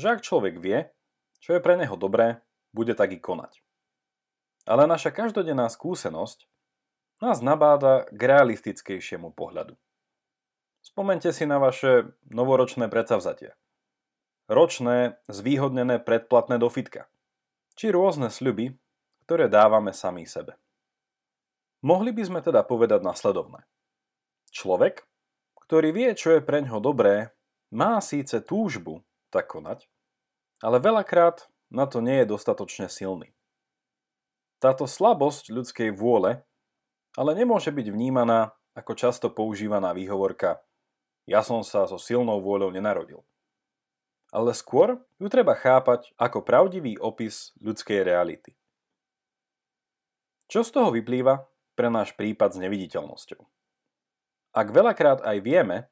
Že 0.01 0.07
ak 0.17 0.25
človek 0.25 0.55
vie, 0.59 0.89
čo 1.39 1.55
je 1.55 1.61
pre 1.61 1.77
neho 1.77 1.95
dobré, 1.95 2.41
bude 2.73 2.97
tak 2.97 3.13
i 3.13 3.21
konať. 3.21 3.61
Ale 4.67 4.89
naša 4.89 5.15
každodenná 5.15 5.71
skúsenosť 5.71 6.49
nás 7.23 7.41
nabáda 7.41 8.09
k 8.13 8.21
realistickejšiemu 8.21 9.33
pohľadu. 9.33 9.79
Spomente 10.83 11.31
si 11.31 11.47
na 11.49 11.59
vaše 11.59 12.13
novoročné 12.29 12.87
predsavzatia 12.91 13.57
ročné 14.47 15.19
zvýhodnené 15.27 16.03
predplatné 16.03 16.59
do 16.59 16.71
fitka, 16.71 17.11
či 17.75 17.91
rôzne 17.91 18.31
sľuby, 18.31 18.75
ktoré 19.27 19.51
dávame 19.51 19.91
sami 19.91 20.27
sebe. 20.27 20.55
Mohli 21.83 22.15
by 22.15 22.23
sme 22.27 22.41
teda 22.43 22.63
povedať 22.67 23.03
nasledovné. 23.03 23.63
Človek, 24.51 25.05
ktorý 25.67 25.91
vie, 25.93 26.11
čo 26.15 26.39
je 26.39 26.41
pre 26.41 26.63
ňo 26.63 26.79
dobré, 26.79 27.35
má 27.75 27.99
síce 27.99 28.39
túžbu 28.41 29.03
tak 29.35 29.51
konať, 29.51 29.91
ale 30.63 30.79
veľakrát 30.79 31.51
na 31.69 31.85
to 31.91 31.99
nie 31.99 32.23
je 32.23 32.31
dostatočne 32.31 32.87
silný. 32.87 33.35
Táto 34.63 34.89
slabosť 34.89 35.53
ľudskej 35.53 35.91
vôle 35.93 36.41
ale 37.17 37.33
nemôže 37.33 37.73
byť 37.73 37.87
vnímaná 37.89 38.53
ako 38.77 38.93
často 38.93 39.33
používaná 39.33 39.97
výhovorka 39.97 40.61
ja 41.27 41.43
som 41.43 41.67
sa 41.67 41.91
so 41.91 41.99
silnou 41.99 42.39
vôľou 42.39 42.71
nenarodil 42.71 43.21
ale 44.37 44.53
skôr 44.53 45.01
ju 45.17 45.33
treba 45.33 45.57
chápať 45.57 46.13
ako 46.21 46.45
pravdivý 46.45 47.01
opis 47.01 47.57
ľudskej 47.57 48.05
reality. 48.05 48.53
Čo 50.53 50.61
z 50.61 50.77
toho 50.77 50.93
vyplýva 50.93 51.41
pre 51.73 51.89
náš 51.89 52.13
prípad 52.13 52.53
s 52.53 52.61
neviditeľnosťou? 52.61 53.41
Ak 54.53 54.69
veľakrát 54.69 55.25
aj 55.25 55.41
vieme, 55.41 55.89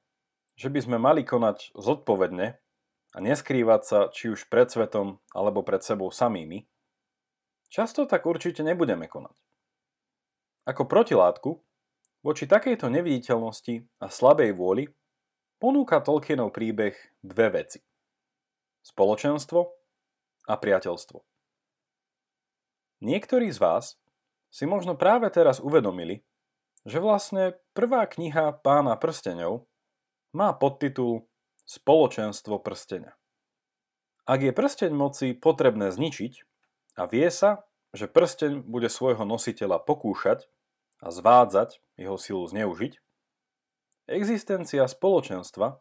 že 0.61 0.69
by 0.69 0.81
sme 0.85 0.99
mali 1.01 1.25
konať 1.25 1.73
zodpovedne 1.73 2.61
a 3.17 3.19
neskrývať 3.19 3.81
sa 3.83 3.99
či 4.13 4.29
už 4.29 4.53
pred 4.53 4.69
svetom 4.69 5.25
alebo 5.33 5.65
pred 5.65 5.81
sebou 5.81 6.13
samými, 6.13 6.69
často 7.73 8.05
tak 8.05 8.29
určite 8.29 8.61
nebudeme 8.61 9.09
konať. 9.09 9.35
Ako 10.69 10.85
protilátku 10.85 11.65
voči 12.21 12.45
takejto 12.45 12.93
neviditeľnosti 12.93 14.05
a 14.05 14.07
slabej 14.13 14.53
vôli 14.53 14.85
ponúka 15.57 16.05
Tolkienov 16.05 16.53
príbeh 16.53 16.93
dve 17.25 17.49
veci– 17.49 17.81
spoločenstvo 18.85 19.73
a 20.45 20.55
priateľstvo. 20.61 21.25
Niektorí 23.01 23.49
z 23.51 23.59
vás 23.59 23.97
si 24.53 24.69
možno 24.69 24.95
práve 24.95 25.27
teraz 25.33 25.59
uvedomili, 25.59 26.23
že 26.85 27.01
vlastne 27.01 27.57
prvá 27.73 28.05
kniha 28.05 28.61
Pána 28.61 28.95
prstenov 29.01 29.67
má 30.37 30.53
podtitul 30.53 31.27
Spoločenstvo 31.65 32.61
prstenia. 32.61 33.17
Ak 34.29 34.45
je 34.45 34.53
prsteň 34.53 34.93
moci 34.93 35.33
potrebné 35.33 35.89
zničiť 35.89 36.33
a 37.01 37.09
vie 37.09 37.29
sa, 37.33 37.65
že 37.97 38.05
prsteň 38.05 38.65
bude 38.69 38.93
svojho 38.93 39.25
nositeľa 39.25 39.81
pokúšať 39.81 40.45
a 41.01 41.09
zvádzať 41.09 41.81
jeho 41.97 42.17
silu 42.21 42.45
zneužiť, 42.45 43.01
existencia 44.09 44.85
spoločenstva 44.85 45.81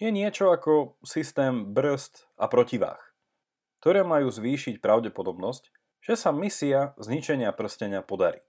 je 0.00 0.08
niečo 0.08 0.48
ako 0.48 0.96
systém 1.04 1.68
brzd 1.76 2.24
a 2.40 2.48
protiváh, 2.48 2.98
ktoré 3.84 4.00
majú 4.00 4.32
zvýšiť 4.32 4.80
pravdepodobnosť, 4.80 5.68
že 6.00 6.16
sa 6.16 6.32
misia 6.32 6.96
zničenia 6.96 7.52
prstenia 7.52 8.00
podarí. 8.00 8.40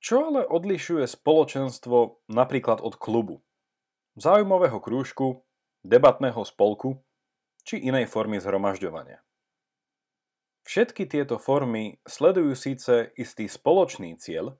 Čo 0.00 0.32
ale 0.32 0.44
odlišuje 0.44 1.04
spoločenstvo 1.04 2.24
napríklad 2.32 2.80
od 2.80 2.96
klubu, 2.96 3.44
záujmového 4.16 4.80
krúžku, 4.80 5.44
debatného 5.84 6.40
spolku 6.44 7.04
či 7.64 7.80
inej 7.80 8.08
formy 8.08 8.40
zhromažďovania? 8.40 9.20
Všetky 10.64 11.04
tieto 11.04 11.36
formy 11.36 12.00
sledujú 12.08 12.56
síce 12.56 13.12
istý 13.20 13.48
spoločný 13.52 14.16
cieľ, 14.16 14.56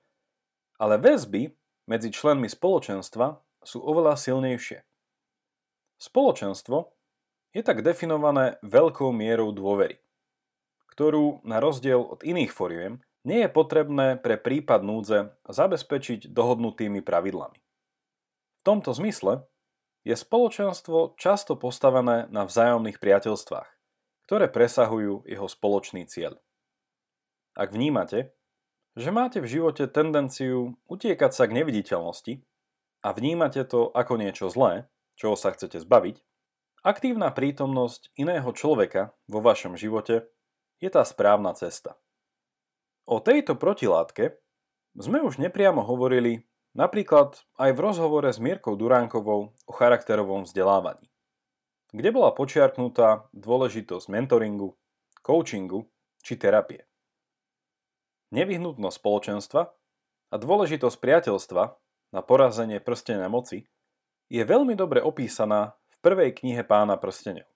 ale 0.76 1.00
väzby 1.00 1.56
medzi 1.88 2.12
členmi 2.12 2.48
spoločenstva 2.48 3.40
sú 3.64 3.80
oveľa 3.80 4.20
silnejšie. 4.20 4.84
Spoločenstvo 6.04 6.92
je 7.56 7.64
tak 7.64 7.80
definované 7.80 8.60
veľkou 8.60 9.08
mierou 9.08 9.56
dôvery, 9.56 9.96
ktorú 10.92 11.40
na 11.48 11.64
rozdiel 11.64 11.96
od 12.04 12.20
iných 12.20 12.52
foriem 12.52 13.00
nie 13.24 13.40
je 13.40 13.48
potrebné 13.48 14.20
pre 14.20 14.36
prípad 14.36 14.84
núdze 14.84 15.32
zabezpečiť 15.48 16.28
dohodnutými 16.28 17.00
pravidlami. 17.00 17.56
V 17.56 18.62
tomto 18.68 18.92
zmysle 18.92 19.48
je 20.04 20.12
spoločenstvo 20.12 21.16
často 21.16 21.56
postavené 21.56 22.28
na 22.28 22.44
vzájomných 22.44 23.00
priateľstvách, 23.00 23.68
ktoré 24.28 24.52
presahujú 24.52 25.24
jeho 25.24 25.48
spoločný 25.48 26.04
cieľ. 26.04 26.36
Ak 27.56 27.72
vnímate, 27.72 28.36
že 28.92 29.08
máte 29.08 29.40
v 29.40 29.48
živote 29.48 29.88
tendenciu 29.88 30.76
utiekať 30.84 31.32
sa 31.32 31.48
k 31.48 31.64
neviditeľnosti 31.64 32.44
a 33.00 33.08
vnímate 33.16 33.64
to 33.64 33.88
ako 33.96 34.20
niečo 34.20 34.52
zlé, 34.52 34.84
čoho 35.14 35.34
sa 35.34 35.54
chcete 35.54 35.80
zbaviť, 35.80 36.20
aktívna 36.84 37.30
prítomnosť 37.30 38.14
iného 38.18 38.50
človeka 38.54 39.14
vo 39.26 39.40
vašom 39.40 39.78
živote 39.78 40.28
je 40.78 40.88
tá 40.90 41.02
správna 41.06 41.54
cesta. 41.54 41.96
O 43.04 43.20
tejto 43.20 43.56
protilátke 43.56 44.38
sme 44.96 45.20
už 45.24 45.42
nepriamo 45.42 45.84
hovorili 45.84 46.46
napríklad 46.72 47.40
aj 47.60 47.70
v 47.72 47.82
rozhovore 47.82 48.30
s 48.30 48.40
Mírkou 48.40 48.74
Duránkovou 48.74 49.52
o 49.54 49.72
charakterovom 49.72 50.48
vzdelávaní 50.48 51.14
kde 51.94 52.10
bola 52.10 52.34
počiarknutá 52.34 53.30
dôležitosť 53.30 54.10
mentoringu, 54.10 54.74
coachingu 55.22 55.86
či 56.26 56.34
terapie. 56.34 56.82
Nevyhnutnosť 58.34 58.98
spoločenstva 58.98 59.62
a 60.34 60.34
dôležitosť 60.34 60.96
priateľstva 60.98 61.64
na 62.10 62.20
porazenie 62.26 62.82
prstenia 62.82 63.30
moci 63.30 63.70
je 64.28 64.42
veľmi 64.42 64.76
dobre 64.78 65.00
opísaná 65.04 65.76
v 65.92 65.96
prvej 66.00 66.30
knihe 66.36 66.62
pána 66.64 66.96
prstenov. 66.96 67.48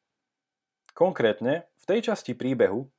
Konkrétne 0.92 1.70
v 1.78 1.84
tej 1.84 2.10
časti 2.12 2.34
príbehu, 2.34 2.90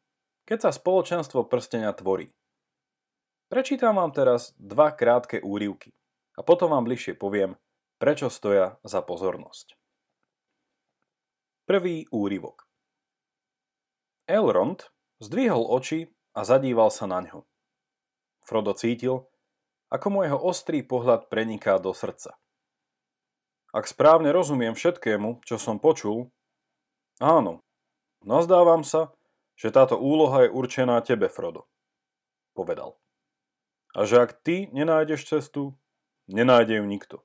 keď 0.48 0.70
sa 0.70 0.72
spoločenstvo 0.72 1.46
prstenia 1.46 1.92
tvorí. 1.94 2.32
Prečítam 3.50 3.98
vám 3.98 4.14
teraz 4.14 4.54
dva 4.62 4.94
krátke 4.94 5.42
úrivky 5.42 5.94
a 6.38 6.46
potom 6.46 6.72
vám 6.72 6.86
bližšie 6.86 7.18
poviem, 7.18 7.58
prečo 7.98 8.30
stoja 8.32 8.78
za 8.86 9.02
pozornosť. 9.04 9.76
Prvý 11.66 12.10
úryvok 12.10 12.70
Elrond 14.30 14.86
zdvihol 15.18 15.66
oči 15.66 16.14
a 16.38 16.46
zadíval 16.46 16.94
sa 16.94 17.10
na 17.10 17.26
ňo. 17.26 17.50
Frodo 18.46 18.78
cítil, 18.78 19.26
ako 19.90 20.08
mu 20.14 20.20
jeho 20.22 20.38
ostrý 20.38 20.86
pohľad 20.86 21.30
preniká 21.34 21.82
do 21.82 21.90
srdca. 21.94 22.38
Ak 23.70 23.86
správne 23.86 24.34
rozumiem 24.34 24.74
všetkému, 24.74 25.46
čo 25.46 25.62
som 25.62 25.78
počul, 25.78 26.34
áno, 27.22 27.62
nazdávam 28.26 28.82
sa, 28.82 29.14
že 29.54 29.70
táto 29.70 30.00
úloha 30.00 30.48
je 30.48 30.54
určená 30.54 30.98
tebe, 31.06 31.30
Frodo, 31.30 31.70
povedal. 32.58 32.98
A 33.94 34.06
že 34.10 34.22
ak 34.22 34.42
ty 34.42 34.70
nenájdeš 34.74 35.30
cestu, 35.30 35.78
nenájde 36.30 36.82
ju 36.82 36.86
nikto. 36.86 37.18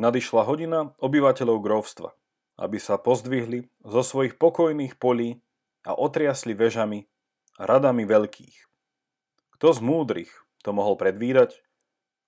Nadišla 0.00 0.42
hodina 0.48 0.92
obyvateľov 0.98 1.58
grovstva– 1.60 2.14
aby 2.54 2.78
sa 2.78 2.98
pozdvihli 2.98 3.66
zo 3.82 4.02
svojich 4.02 4.38
pokojných 4.38 4.94
polí 4.98 5.42
a 5.82 5.94
otriasli 5.94 6.54
vežami 6.54 7.06
a 7.58 7.62
radami 7.66 8.06
veľkých. 8.06 8.56
Kto 9.58 9.68
z 9.74 9.80
múdrych 9.82 10.30
to 10.62 10.70
mohol 10.70 10.94
predvídať? 10.94 11.62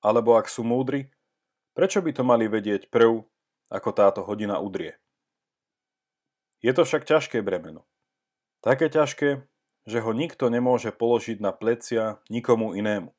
Alebo 0.03 0.39
ak 0.39 0.51
sú 0.51 0.63
múdri, 0.63 1.11
prečo 1.77 2.01
by 2.01 2.11
to 2.17 2.25
mali 2.25 2.49
vedieť 2.49 2.89
prv, 2.89 3.21
ako 3.69 3.91
táto 3.93 4.25
hodina 4.25 4.57
udrie? 4.57 4.97
Je 6.65 6.73
to 6.73 6.89
však 6.89 7.05
ťažké 7.05 7.45
bremeno. 7.45 7.85
Také 8.65 8.89
ťažké, 8.89 9.45
že 9.87 9.99
ho 10.01 10.11
nikto 10.17 10.49
nemôže 10.49 10.91
položiť 10.91 11.39
na 11.39 11.53
plecia 11.53 12.19
nikomu 12.33 12.73
inému. 12.75 13.13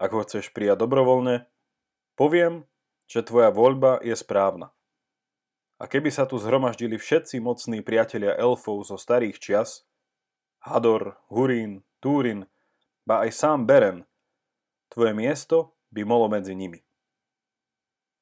Ak 0.00 0.10
ho 0.16 0.24
chceš 0.24 0.50
prijať 0.50 0.82
dobrovoľne, 0.82 1.46
poviem, 2.16 2.64
že 3.06 3.22
tvoja 3.22 3.52
voľba 3.52 4.00
je 4.02 4.16
správna. 4.16 4.72
A 5.78 5.86
keby 5.86 6.10
sa 6.10 6.26
tu 6.26 6.34
zhromaždili 6.40 6.98
všetci 6.98 7.38
mocní 7.38 7.84
priatelia 7.86 8.34
elfov 8.34 8.82
zo 8.82 8.98
starých 8.98 9.38
čias, 9.38 9.86
Hador, 10.58 11.14
Hurín, 11.30 11.86
Túrin, 12.02 12.50
ba 13.06 13.22
aj 13.22 13.30
sám 13.30 13.62
Beren, 13.62 14.02
tvoje 14.90 15.14
miesto 15.14 15.78
by 15.94 16.02
bolo 16.02 16.26
medzi 16.26 16.58
nimi. 16.58 16.82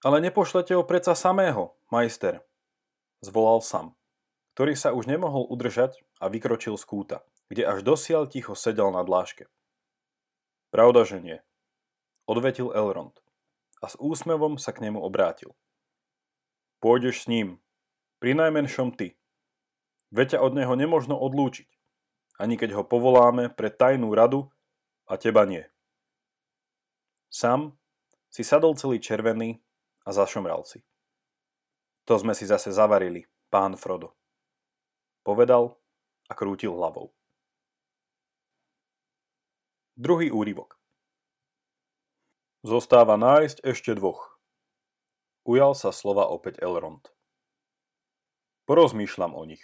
Ale 0.04 0.20
nepošlete 0.20 0.76
ho 0.76 0.84
predsa 0.84 1.16
samého, 1.16 1.76
majster, 1.88 2.44
zvolal 3.24 3.64
sam, 3.64 3.96
ktorý 4.56 4.76
sa 4.76 4.92
už 4.92 5.08
nemohol 5.08 5.48
udržať 5.48 6.00
a 6.20 6.28
vykročil 6.28 6.76
z 6.76 6.84
kúta, 6.84 7.18
kde 7.48 7.64
až 7.64 7.80
dosiaľ 7.80 8.28
ticho 8.28 8.52
sedel 8.52 8.92
na 8.92 9.00
dláške. 9.04 9.48
Pravda, 10.68 11.08
že 11.08 11.20
nie, 11.22 11.38
odvetil 12.28 12.74
Elrond 12.74 13.16
a 13.80 13.86
s 13.88 13.96
úsmevom 13.96 14.60
sa 14.60 14.72
k 14.72 14.88
nemu 14.88 15.00
obrátil. 15.00 15.54
Pôjdeš 16.80 17.24
s 17.24 17.30
ním. 17.30 17.60
Pri 18.16 18.32
najmenšom 18.32 18.96
ty. 18.96 19.16
Veď 20.08 20.36
ťa 20.36 20.38
od 20.44 20.52
neho 20.56 20.72
nemožno 20.72 21.16
odlúčiť. 21.16 21.68
Ani 22.40 22.56
keď 22.56 22.80
ho 22.80 22.82
povoláme 22.84 23.52
pre 23.52 23.72
tajnú 23.72 24.12
radu 24.12 24.48
a 25.08 25.16
teba 25.16 25.44
nie. 25.44 25.64
Sam 27.28 27.76
si 28.32 28.44
sadol 28.44 28.76
celý 28.76 29.00
červený 29.00 29.60
a 30.06 30.14
zašomral 30.14 30.62
si. 30.62 30.86
To 32.06 32.14
sme 32.14 32.38
si 32.38 32.46
zase 32.46 32.70
zavarili, 32.70 33.26
pán 33.50 33.74
Frodo. 33.74 34.14
Povedal 35.26 35.74
a 36.30 36.32
krútil 36.38 36.70
hlavou. 36.70 37.10
Druhý 39.98 40.30
úryvok. 40.30 40.78
Zostáva 42.62 43.18
nájsť 43.18 43.66
ešte 43.66 43.90
dvoch. 43.98 44.38
Ujal 45.46 45.74
sa 45.74 45.90
slova 45.90 46.30
opäť 46.30 46.62
Elrond. 46.62 47.02
Porozmýšľam 48.66 49.34
o 49.34 49.42
nich. 49.46 49.62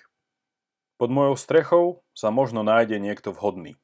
Pod 0.98 1.10
mojou 1.10 1.34
strechou 1.34 1.86
sa 2.14 2.30
možno 2.30 2.62
nájde 2.62 3.02
niekto 3.02 3.34
vhodný. 3.34 3.74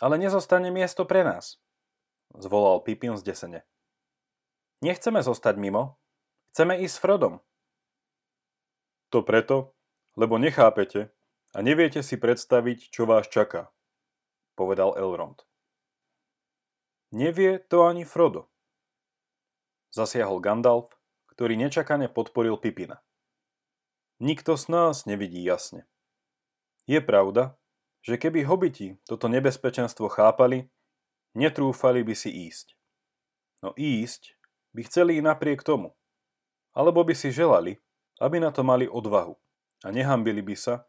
Ale 0.00 0.16
nezostane 0.16 0.72
miesto 0.72 1.04
pre 1.04 1.20
nás, 1.20 1.60
zvolal 2.32 2.80
Pipin 2.80 3.16
zdesene. 3.20 3.68
Nechceme 4.78 5.18
zostať 5.26 5.58
mimo, 5.58 5.98
chceme 6.54 6.78
ísť 6.78 6.94
s 6.94 7.02
Frodom. 7.02 7.34
To 9.10 9.26
preto, 9.26 9.74
lebo 10.14 10.38
nechápete 10.38 11.10
a 11.50 11.58
neviete 11.66 11.98
si 12.06 12.14
predstaviť, 12.14 12.94
čo 12.94 13.02
vás 13.02 13.26
čaká, 13.26 13.74
povedal 14.54 14.94
Elrond. 14.94 15.42
Nevie 17.10 17.58
to 17.66 17.90
ani 17.90 18.06
Frodo. 18.06 18.46
Zasiahol 19.90 20.38
Gandalf, 20.38 20.94
ktorý 21.34 21.58
nečakane 21.58 22.06
podporil 22.06 22.60
Pipina. 22.60 23.02
Nikto 24.22 24.54
z 24.54 24.70
nás 24.70 25.10
nevidí 25.10 25.42
jasne. 25.42 25.90
Je 26.86 27.02
pravda, 27.02 27.58
že 28.06 28.14
keby 28.14 28.46
hobiti 28.46 29.02
toto 29.10 29.26
nebezpečenstvo 29.26 30.06
chápali, 30.06 30.70
netrúfali 31.34 32.06
by 32.06 32.14
si 32.14 32.30
ísť. 32.30 32.78
No 33.58 33.74
ísť 33.74 34.37
by 34.78 34.86
chceli 34.86 35.18
i 35.18 35.22
napriek 35.26 35.66
tomu. 35.66 35.90
Alebo 36.70 37.02
by 37.02 37.10
si 37.10 37.34
želali, 37.34 37.82
aby 38.22 38.38
na 38.38 38.54
to 38.54 38.62
mali 38.62 38.86
odvahu 38.86 39.34
a 39.82 39.90
nehambili 39.90 40.38
by 40.38 40.54
sa 40.54 40.86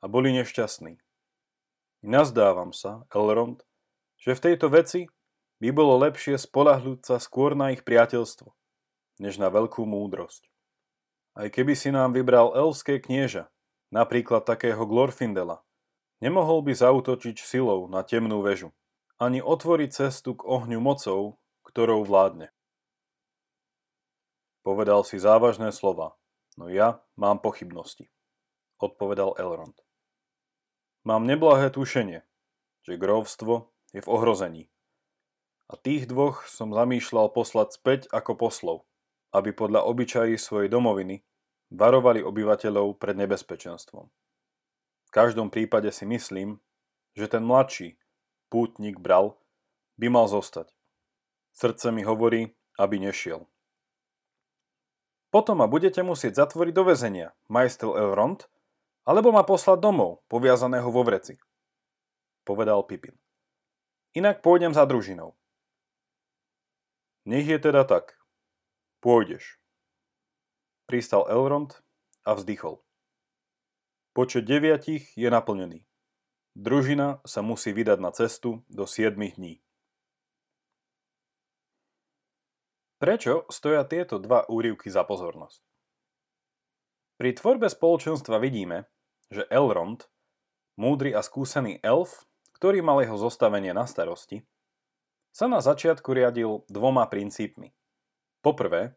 a 0.00 0.08
boli 0.08 0.32
nešťastní. 0.32 0.96
Nazdávam 2.00 2.72
sa, 2.72 3.04
Elrond, 3.12 3.60
že 4.16 4.32
v 4.32 4.40
tejto 4.40 4.72
veci 4.72 5.04
by 5.60 5.68
bolo 5.68 6.00
lepšie 6.00 6.40
spolahnúť 6.40 7.04
sa 7.04 7.16
skôr 7.20 7.52
na 7.52 7.76
ich 7.76 7.84
priateľstvo, 7.84 8.48
než 9.20 9.36
na 9.36 9.52
veľkú 9.52 9.84
múdrosť. 9.84 10.48
Aj 11.36 11.52
keby 11.52 11.76
si 11.76 11.92
nám 11.92 12.16
vybral 12.16 12.56
elské 12.56 12.96
knieža, 13.04 13.52
napríklad 13.92 14.48
takého 14.48 14.80
Glorfindela, 14.88 15.60
nemohol 16.24 16.64
by 16.64 16.72
zautočiť 16.72 17.36
silou 17.36 17.84
na 17.84 18.00
temnú 18.00 18.40
väžu, 18.40 18.72
ani 19.20 19.44
otvoriť 19.44 19.92
cestu 19.92 20.32
k 20.32 20.48
ohňu 20.48 20.80
mocou, 20.80 21.36
ktorou 21.68 22.00
vládne. 22.00 22.55
Povedal 24.66 25.06
si 25.06 25.22
závažné 25.22 25.70
slova, 25.70 26.18
no 26.58 26.66
ja 26.66 26.98
mám 27.14 27.38
pochybnosti, 27.38 28.10
odpovedal 28.82 29.38
Elrond. 29.38 29.78
Mám 31.06 31.22
neblahé 31.22 31.70
tušenie, 31.70 32.26
že 32.82 32.98
grovstvo 32.98 33.70
je 33.94 34.02
v 34.02 34.10
ohrození. 34.10 34.66
A 35.70 35.78
tých 35.78 36.10
dvoch 36.10 36.50
som 36.50 36.74
zamýšľal 36.74 37.30
poslať 37.30 37.78
späť 37.78 38.00
ako 38.10 38.34
poslov, 38.34 38.78
aby 39.30 39.54
podľa 39.54 39.86
obyčají 39.86 40.34
svojej 40.34 40.66
domoviny 40.66 41.22
varovali 41.70 42.26
obyvateľov 42.26 42.98
pred 42.98 43.14
nebezpečenstvom. 43.22 44.10
V 45.06 45.10
každom 45.14 45.46
prípade 45.46 45.94
si 45.94 46.10
myslím, 46.10 46.58
že 47.14 47.30
ten 47.30 47.46
mladší, 47.46 48.02
pútnik 48.50 48.98
bral, 48.98 49.38
by 49.94 50.10
mal 50.10 50.26
zostať. 50.26 50.74
Srdce 51.54 51.94
mi 51.94 52.02
hovorí, 52.02 52.50
aby 52.82 52.98
nešiel. 52.98 53.46
Potom 55.30 55.58
ma 55.58 55.66
budete 55.66 56.00
musieť 56.06 56.46
zatvoriť 56.46 56.72
do 56.72 56.84
väzenia, 56.86 57.28
majstel 57.50 57.92
Elrond, 57.92 58.46
alebo 59.06 59.30
ma 59.30 59.42
poslať 59.42 59.78
domov, 59.82 60.22
poviazaného 60.30 60.86
vo 60.90 61.02
vreci. 61.06 61.38
Povedal 62.46 62.82
Pipin. 62.86 63.14
Inak 64.14 64.40
pôjdem 64.40 64.70
za 64.72 64.86
družinou. 64.86 65.34
Nech 67.26 67.46
je 67.46 67.58
teda 67.58 67.82
tak. 67.82 68.14
Pôjdeš. 69.02 69.58
Pristal 70.86 71.26
Elrond 71.26 71.74
a 72.22 72.38
vzdychol. 72.38 72.78
Počet 74.14 74.46
deviatich 74.46 75.10
je 75.18 75.26
naplnený. 75.26 75.82
Družina 76.54 77.20
sa 77.26 77.42
musí 77.42 77.74
vydať 77.74 77.98
na 78.00 78.14
cestu 78.14 78.64
do 78.70 78.86
7 78.86 79.18
dní. 79.18 79.60
Prečo 82.96 83.44
stoja 83.52 83.84
tieto 83.84 84.16
dva 84.16 84.48
úrivky 84.48 84.88
za 84.88 85.04
pozornosť? 85.04 85.60
Pri 87.20 87.36
tvorbe 87.36 87.68
spoločenstva 87.68 88.40
vidíme, 88.40 88.88
že 89.28 89.44
Elrond, 89.52 90.08
múdry 90.80 91.12
a 91.12 91.20
skúsený 91.20 91.76
elf, 91.84 92.24
ktorý 92.56 92.80
mal 92.80 93.04
jeho 93.04 93.20
zostavenie 93.20 93.76
na 93.76 93.84
starosti, 93.84 94.48
sa 95.28 95.44
na 95.44 95.60
začiatku 95.60 96.08
riadil 96.08 96.64
dvoma 96.72 97.04
princípmi. 97.04 97.76
Poprvé, 98.40 98.96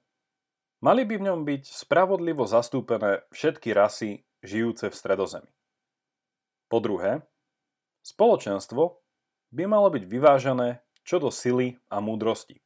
mali 0.80 1.04
by 1.04 1.20
v 1.20 1.26
ňom 1.28 1.40
byť 1.44 1.64
spravodlivo 1.68 2.48
zastúpené 2.48 3.28
všetky 3.36 3.76
rasy 3.76 4.24
žijúce 4.40 4.88
v 4.88 4.96
stredozemi. 4.96 5.52
Po 6.72 6.80
druhé, 6.80 7.28
spoločenstvo 8.08 9.04
by 9.52 9.64
malo 9.68 9.92
byť 9.92 10.04
vyvážené 10.08 10.80
čo 11.04 11.20
do 11.20 11.28
sily 11.28 11.76
a 11.92 12.00
múdrosti 12.00 12.64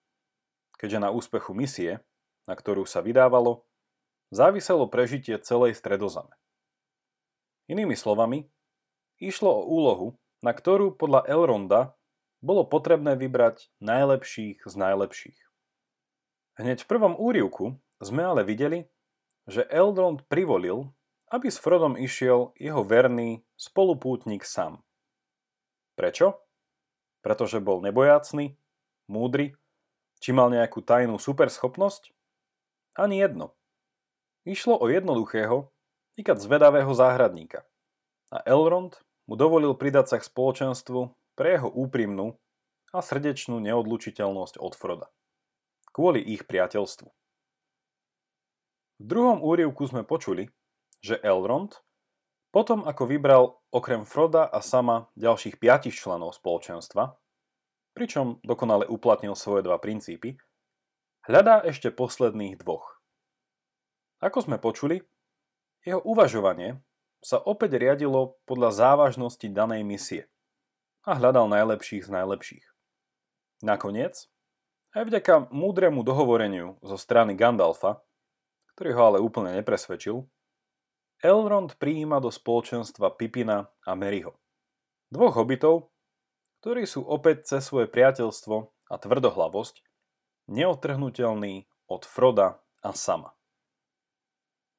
keďže 0.84 1.00
na 1.00 1.15
úspechu 1.15 1.56
misie, 1.56 2.04
na 2.43 2.60
ktorú 2.60 2.84
sa 2.84 3.00
vydávalo, 3.00 3.63
záviselo 4.36 4.91
prežitie 4.91 5.39
celej 5.39 5.80
stredozeme. 5.80 6.36
Inými 7.72 7.96
slovami, 7.96 8.52
išlo 9.15 9.63
o 9.63 9.63
úlohu, 9.63 10.08
na 10.43 10.52
ktorú 10.52 11.00
podľa 11.00 11.24
Elronda 11.32 11.96
bolo 12.43 12.67
potrebné 12.67 13.15
vybrať 13.15 13.72
najlepších 13.80 14.67
z 14.67 14.74
najlepších. 14.76 15.39
Hneď 16.60 16.84
v 16.84 16.89
prvom 16.91 17.15
úrivku 17.15 17.80
sme 18.04 18.28
ale 18.28 18.43
videli, 18.43 18.91
že 19.48 19.63
Elrond 19.72 20.28
privolil, 20.28 20.91
aby 21.32 21.48
s 21.48 21.63
Frodom 21.63 21.96
išiel 21.96 22.52
jeho 22.60 22.84
verný 22.84 23.48
spolupútnik 23.56 24.43
Sam. 24.43 24.84
Prečo? 25.96 26.43
Pretože 27.24 27.63
bol 27.63 27.80
nebojácný, 27.80 28.60
múdry 29.08 29.56
či 30.24 30.32
mal 30.32 30.48
nejakú 30.48 30.80
tajnú 30.80 31.20
superschopnosť? 31.20 32.16
Ani 32.96 33.20
jedno. 33.20 33.52
Išlo 34.48 34.80
o 34.80 34.88
jednoduchého, 34.88 35.68
ikať 36.16 36.38
zvedavého 36.40 36.88
záhradníka. 36.96 37.68
A 38.32 38.40
Elrond 38.48 38.96
mu 39.28 39.36
dovolil 39.36 39.76
pridať 39.76 40.16
sa 40.16 40.18
k 40.24 40.28
spoločenstvu 40.32 41.12
pre 41.36 41.60
jeho 41.60 41.68
úprimnú 41.68 42.40
a 42.96 43.04
srdečnú 43.04 43.60
neodlučiteľnosť 43.60 44.64
od 44.64 44.74
Froda. 44.80 45.08
Kvôli 45.92 46.24
ich 46.24 46.48
priateľstvu. 46.48 47.10
V 49.02 49.06
druhom 49.06 49.44
úrivku 49.44 49.84
sme 49.90 50.08
počuli, 50.08 50.48
že 51.04 51.20
Elrond, 51.20 51.84
potom 52.54 52.86
ako 52.86 53.04
vybral 53.10 53.44
okrem 53.74 54.08
Froda 54.08 54.48
a 54.48 54.62
sama 54.64 55.12
ďalších 55.20 55.60
piatich 55.60 55.98
členov 55.98 56.38
spoločenstva, 56.38 57.18
pričom 57.94 58.42
dokonale 58.42 58.90
uplatnil 58.90 59.38
svoje 59.38 59.66
dva 59.66 59.78
princípy, 59.78 60.38
hľadá 61.30 61.62
ešte 61.64 61.94
posledných 61.94 62.60
dvoch. 62.60 63.00
Ako 64.20 64.44
sme 64.44 64.58
počuli, 64.58 65.06
jeho 65.86 66.02
uvažovanie 66.02 66.82
sa 67.24 67.40
opäť 67.40 67.80
riadilo 67.80 68.42
podľa 68.44 68.72
závažnosti 68.76 69.48
danej 69.48 69.88
misie 69.88 70.22
a 71.08 71.16
hľadal 71.16 71.48
najlepších 71.48 72.08
z 72.08 72.12
najlepších. 72.12 72.66
Nakoniec, 73.64 74.28
aj 74.92 75.04
vďaka 75.08 75.34
múdremu 75.52 76.04
dohovoreniu 76.04 76.80
zo 76.84 77.00
strany 77.00 77.36
Gandalfa, 77.38 78.04
ktorý 78.76 78.90
ho 78.98 79.02
ale 79.14 79.20
úplne 79.24 79.56
nepresvedčil, 79.56 80.28
Elrond 81.24 81.80
prijíma 81.80 82.20
do 82.20 82.28
spoločenstva 82.28 83.16
Pipina 83.16 83.72
a 83.88 83.96
Merryho. 83.96 84.36
Dvoch 85.08 85.40
hobitov, 85.40 85.93
ktorí 86.63 86.88
sú 86.88 87.04
opäť 87.04 87.43
cez 87.43 87.67
svoje 87.67 87.91
priateľstvo 87.91 88.71
a 88.88 88.95
tvrdohlavosť 88.95 89.84
neotrhnutelní 90.47 91.67
od 91.91 92.08
Froda 92.08 92.63
a 92.80 92.95
Sama. 92.95 93.36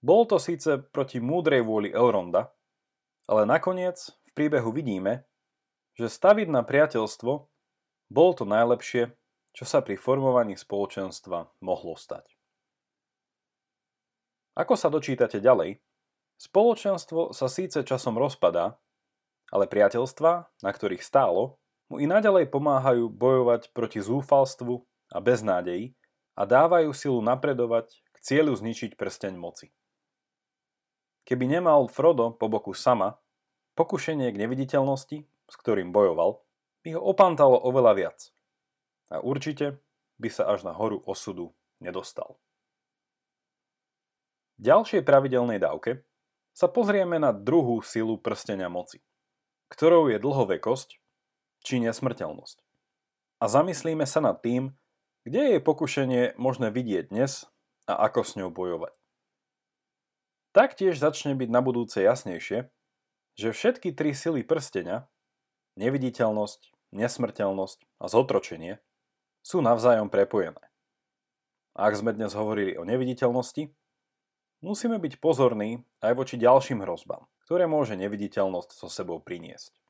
Bol 0.00 0.24
to 0.24 0.40
síce 0.40 0.80
proti 0.80 1.20
múdrej 1.20 1.60
vôli 1.60 1.92
Elronda, 1.92 2.56
ale 3.28 3.44
nakoniec 3.44 4.00
v 4.00 4.30
príbehu 4.32 4.72
vidíme, 4.72 5.28
že 5.92 6.08
staviť 6.08 6.48
na 6.48 6.64
priateľstvo 6.64 7.32
bol 8.08 8.30
to 8.32 8.48
najlepšie, 8.48 9.12
čo 9.52 9.64
sa 9.68 9.84
pri 9.84 10.00
formovaní 10.00 10.56
spoločenstva 10.56 11.52
mohlo 11.60 12.00
stať. 12.00 12.32
Ako 14.56 14.72
sa 14.72 14.88
dočítate 14.88 15.36
ďalej, 15.36 15.84
spoločenstvo 16.40 17.36
sa 17.36 17.44
síce 17.52 17.84
časom 17.84 18.16
rozpadá, 18.16 18.80
ale 19.52 19.68
priateľstva, 19.68 20.64
na 20.64 20.70
ktorých 20.72 21.04
stálo, 21.04 21.60
mu 21.88 22.00
i 22.00 22.06
naďalej 22.08 22.48
pomáhajú 22.48 23.12
bojovať 23.12 23.70
proti 23.76 24.00
zúfalstvu 24.00 24.82
a 25.12 25.18
beznádeji 25.20 25.92
a 26.34 26.42
dávajú 26.48 26.90
silu 26.96 27.20
napredovať 27.20 27.92
k 28.14 28.16
cieľu 28.20 28.56
zničiť 28.56 28.96
prsteň 28.96 29.36
moci. 29.36 29.70
Keby 31.24 31.48
nemal 31.48 31.88
Frodo 31.88 32.36
po 32.36 32.52
boku 32.52 32.76
sama, 32.76 33.16
pokušenie 33.76 34.28
k 34.28 34.40
neviditeľnosti, 34.44 35.18
s 35.24 35.54
ktorým 35.56 35.92
bojoval, 35.92 36.44
by 36.84 36.96
ho 36.96 37.00
opantalo 37.00 37.56
oveľa 37.56 37.92
viac. 37.96 38.18
A 39.08 39.24
určite 39.24 39.80
by 40.20 40.28
sa 40.28 40.52
až 40.52 40.68
na 40.68 40.76
horu 40.76 41.00
osudu 41.08 41.56
nedostal. 41.80 42.36
V 44.60 44.70
ďalšej 44.70 45.02
pravidelnej 45.02 45.58
dávke 45.58 46.06
sa 46.54 46.70
pozrieme 46.70 47.18
na 47.18 47.34
druhú 47.34 47.82
silu 47.82 48.14
prstenia 48.14 48.70
moci, 48.70 49.02
ktorou 49.72 50.06
je 50.12 50.22
dlhovekosť 50.22 51.03
či 51.64 51.80
nesmrteľnosť. 51.80 52.60
A 53.40 53.44
zamyslíme 53.48 54.04
sa 54.04 54.20
nad 54.20 54.38
tým, 54.44 54.76
kde 55.24 55.56
je 55.56 55.64
pokušenie 55.64 56.36
možné 56.36 56.68
vidieť 56.68 57.08
dnes 57.08 57.48
a 57.88 58.06
ako 58.06 58.20
s 58.22 58.36
ňou 58.36 58.52
bojovať. 58.52 58.92
Taktiež 60.54 61.00
začne 61.00 61.34
byť 61.34 61.50
na 61.50 61.64
budúce 61.64 61.98
jasnejšie, 61.98 62.70
že 63.34 63.48
všetky 63.50 63.90
tri 63.90 64.14
sily 64.14 64.46
prstenia, 64.46 65.10
neviditeľnosť, 65.74 66.94
nesmrteľnosť 66.94 67.78
a 67.98 68.04
zotročenie, 68.06 68.78
sú 69.42 69.58
navzájom 69.58 70.06
prepojené. 70.06 70.62
Ak 71.74 71.98
sme 71.98 72.14
dnes 72.14 72.38
hovorili 72.38 72.78
o 72.78 72.86
neviditeľnosti, 72.86 73.66
musíme 74.62 75.02
byť 75.02 75.18
pozorní 75.18 75.82
aj 75.98 76.12
voči 76.14 76.38
ďalším 76.38 76.86
hrozbám, 76.86 77.26
ktoré 77.42 77.66
môže 77.66 77.98
neviditeľnosť 77.98 78.70
so 78.78 78.86
sebou 78.86 79.18
priniesť. 79.18 79.83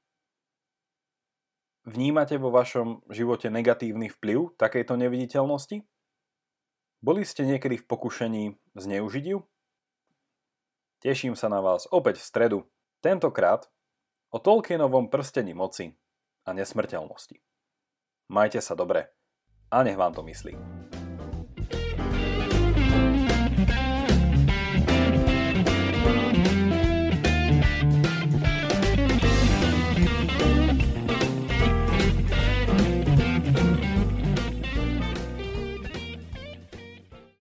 Vnímate 1.84 2.40
vo 2.40 2.48
vašom 2.48 3.04
živote 3.12 3.52
negatívny 3.52 4.08
vplyv 4.08 4.56
takejto 4.56 4.96
neviditeľnosti? 4.96 5.84
Boli 7.04 7.28
ste 7.28 7.44
niekedy 7.44 7.76
v 7.76 7.84
pokušení 7.84 8.44
zneužiť 8.72 9.24
ju? 9.36 9.44
Teším 11.04 11.36
sa 11.36 11.52
na 11.52 11.60
vás 11.60 11.84
opäť 11.92 12.24
v 12.24 12.28
stredu, 12.32 12.58
tentokrát 13.04 13.68
o 14.32 14.40
Tolkienovom 14.40 15.12
prstení 15.12 15.52
moci 15.52 15.92
a 16.48 16.56
nesmrteľnosti. 16.56 17.44
Majte 18.32 18.64
sa 18.64 18.72
dobre 18.72 19.12
a 19.68 19.84
nech 19.84 20.00
vám 20.00 20.16
to 20.16 20.24
myslí. 20.24 20.56